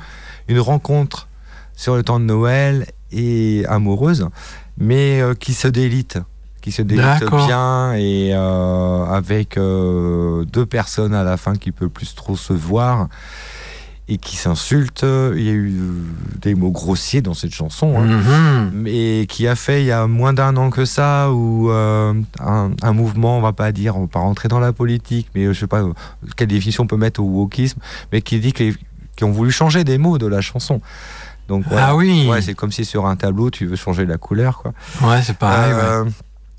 [0.48, 1.28] une rencontre
[1.77, 4.28] sur le temps de Noël et amoureuse,
[4.77, 6.19] mais euh, qui se délite,
[6.62, 12.16] qui se délite bien et euh, avec deux personnes à la fin qui peuvent plus
[12.16, 13.09] trop se voir
[14.08, 15.04] et qui s'insultent.
[15.36, 16.02] Il y a eu euh,
[16.40, 18.70] des mots grossiers dans cette chanson, hein, Mhm.
[18.74, 22.70] mais qui a fait il y a moins d'un an que ça où euh, un,
[22.82, 25.58] un mouvement, on va pas dire, on va pas rentrer dans la politique, mais je
[25.58, 25.92] sais pas euh,
[26.36, 27.80] quelle définition on peut mettre au wokisme,
[28.12, 28.74] mais qui dit que les-
[29.16, 30.80] qui ont voulu changer des mots de la chanson.
[31.48, 31.64] Donc.
[31.74, 32.26] Ah oui.
[32.28, 34.72] Ouais, c'est comme si sur un tableau tu veux changer la couleur, quoi.
[35.02, 35.72] Ouais, c'est pareil.
[35.72, 36.10] ouais.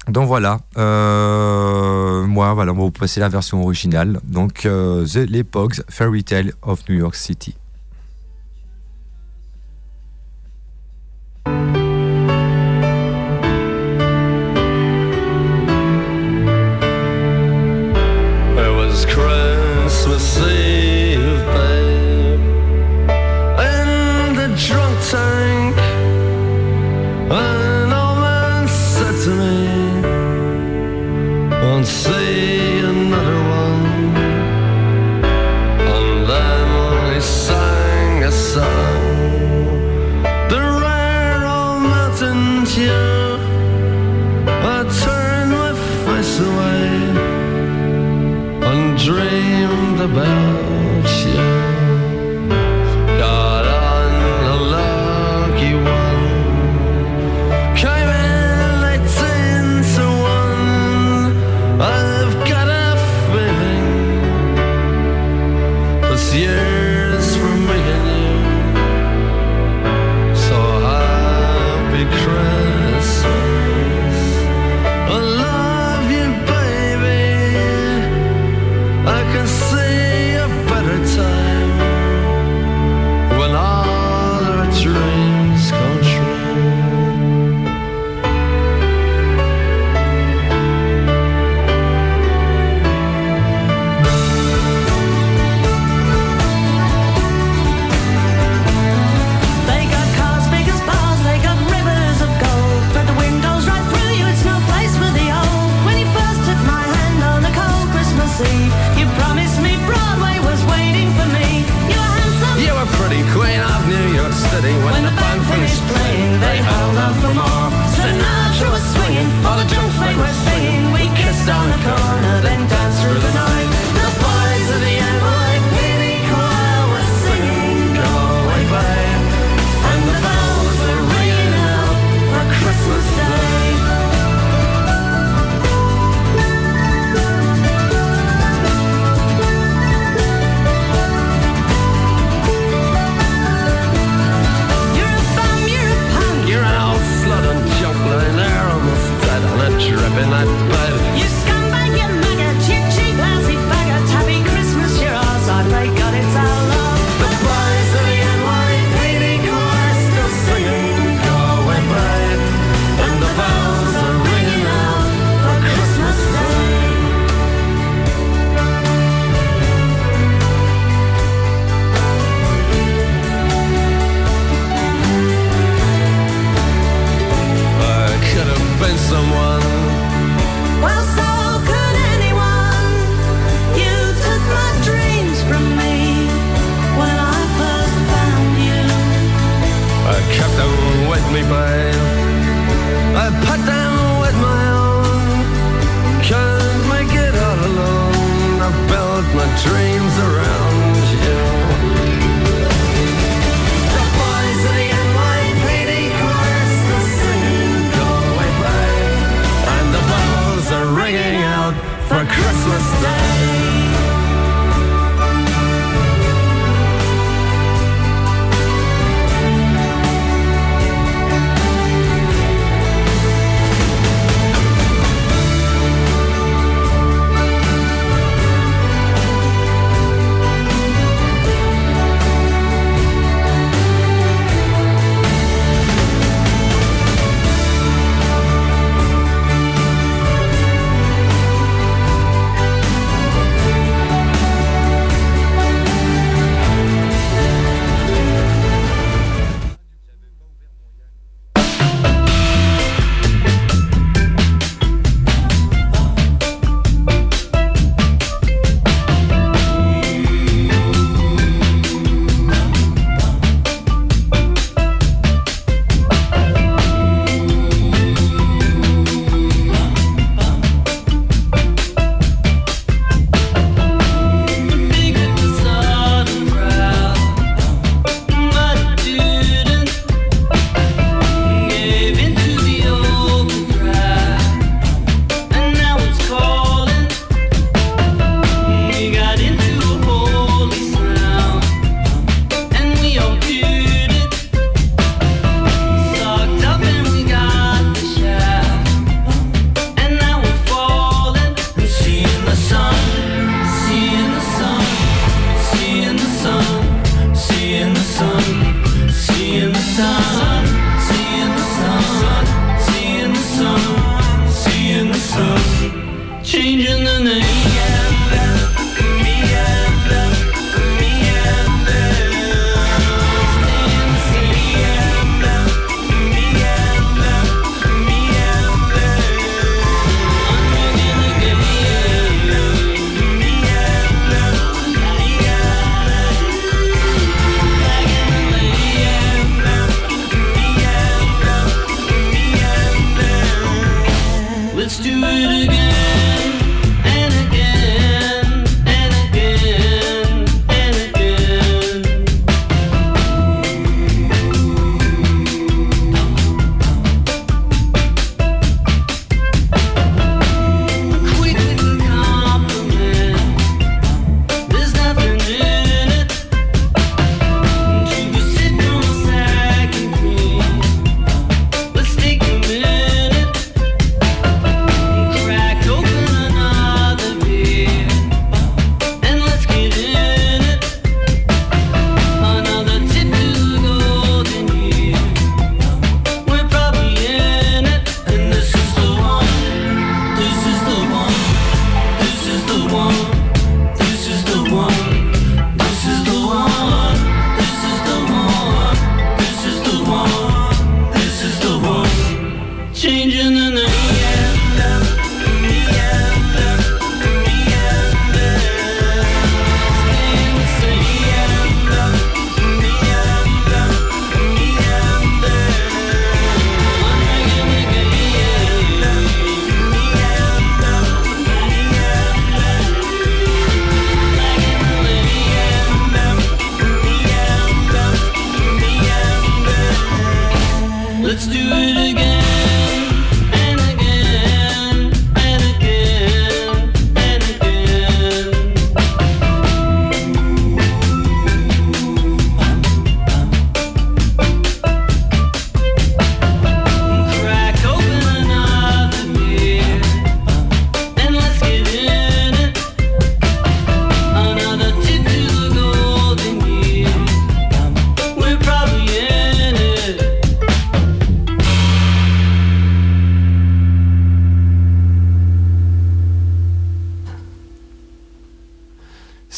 [0.08, 4.20] Donc voilà, Euh, moi voilà, on va vous passer la version originale.
[4.24, 5.44] Donc euh, The Les
[5.90, 7.56] Fairy Tale of New York City.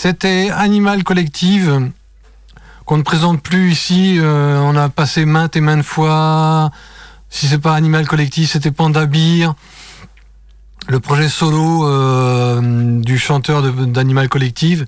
[0.10, 1.91] C'était Animal Collective,
[2.86, 4.18] qu'on ne présente plus ici.
[4.18, 6.72] Euh, on a passé maintes et maintes fois.
[7.30, 9.49] Si c'est pas Animal Collective, c'était Panda Beer.
[10.88, 12.60] Le projet solo euh,
[13.02, 14.88] du chanteur d'Animal Collective,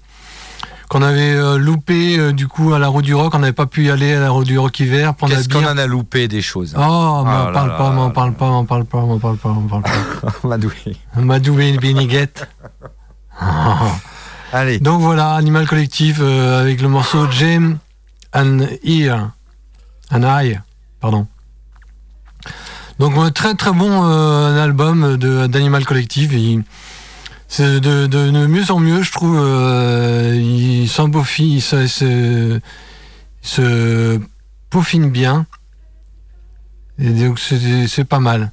[0.90, 3.36] qu'on avait euh, loupé du coup à la Roue du Rock.
[3.36, 5.14] On n'avait pas pu y aller à la Roue du Rock hiver.
[5.28, 6.82] Qu'est-ce qu'on en a loupé des choses hein.
[6.82, 9.20] Oh, m'en là parle là pas, là m'en là parle pas, m'en parle pas, m'en
[9.20, 10.34] parle pas, m'en parle pas.
[10.48, 10.74] Madoué.
[11.16, 12.50] Madou Ben- Beniguette.
[14.54, 14.80] Allez.
[14.80, 17.78] Donc voilà, Animal Collective euh, avec le morceau Jam
[18.34, 19.32] and Ear.
[20.12, 20.24] An
[21.00, 21.26] pardon.
[23.00, 26.34] Donc un très très bon euh, album d'Animal Collective.
[26.34, 26.64] Il-
[27.48, 28.08] C'est de,
[28.48, 29.38] mieux en mieux, je trouve.
[29.40, 32.60] euh, il s'embauffine, il se, se,
[35.12, 35.46] bien.
[37.04, 38.52] Et donc c'est pas mal.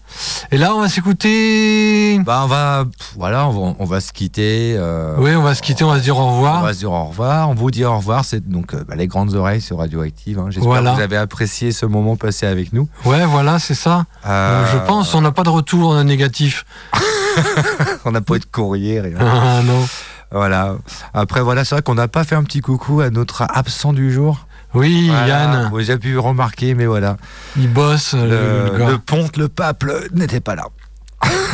[0.50, 2.18] Et là, on va s'écouter.
[2.20, 4.74] Bah, on va, pff, voilà, on va, on va se quitter.
[4.78, 6.62] euh, Oui, on va se quitter, on va se dire au On revoir.
[6.62, 7.50] va se dire au revoir.
[7.50, 8.24] On vous dit au revoir.
[8.24, 10.38] C'est donc euh, bah, les grandes oreilles sur Radioactive.
[10.38, 10.46] hein.
[10.48, 10.92] J'espère Voilà.
[10.92, 12.88] que vous avez apprécié ce moment passé avec nous.
[13.04, 14.06] Ouais, voilà, c'est ça.
[14.26, 16.64] Euh, je pense, on n'a pas de retour négatif.
[18.06, 19.16] on n'a pas eu de courrier, rien.
[19.20, 19.86] Ah non.
[20.30, 20.76] Voilà.
[21.14, 24.12] Après, voilà, c'est vrai qu'on n'a pas fait un petit coucou à notre absent du
[24.12, 24.46] jour.
[24.74, 25.27] Oui, Voilà.
[25.27, 27.16] Yann, Vous avez pu remarquer, mais voilà.
[27.57, 30.65] il bosse, le, Le, le ponte, le pape n'était pas là.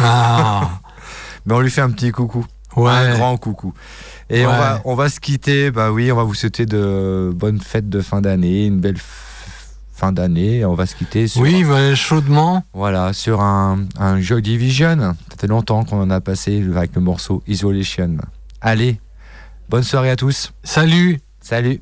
[0.03, 0.81] Ah,
[1.47, 2.45] Mais on lui fait un petit coucou.
[2.77, 2.91] ouais.
[2.91, 3.73] Un grand coucou.
[4.31, 5.71] Et on, va, on va se quitter.
[5.71, 8.97] Bah oui, on va vous souhaiter de bonnes fêtes de fin d'année, une belle
[9.95, 10.65] fin d'année.
[10.65, 11.65] On va se quitter sur, Oui,
[11.95, 12.65] chaudement.
[12.73, 14.97] voilà, sur un, un Joy Division.
[15.31, 18.17] Ça fait longtemps qu'on en a passé avec le morceau Isolation.
[18.63, 18.99] Allez,
[19.69, 20.53] bonne soirée à tous.
[20.65, 21.21] Salut.
[21.41, 21.81] Salut.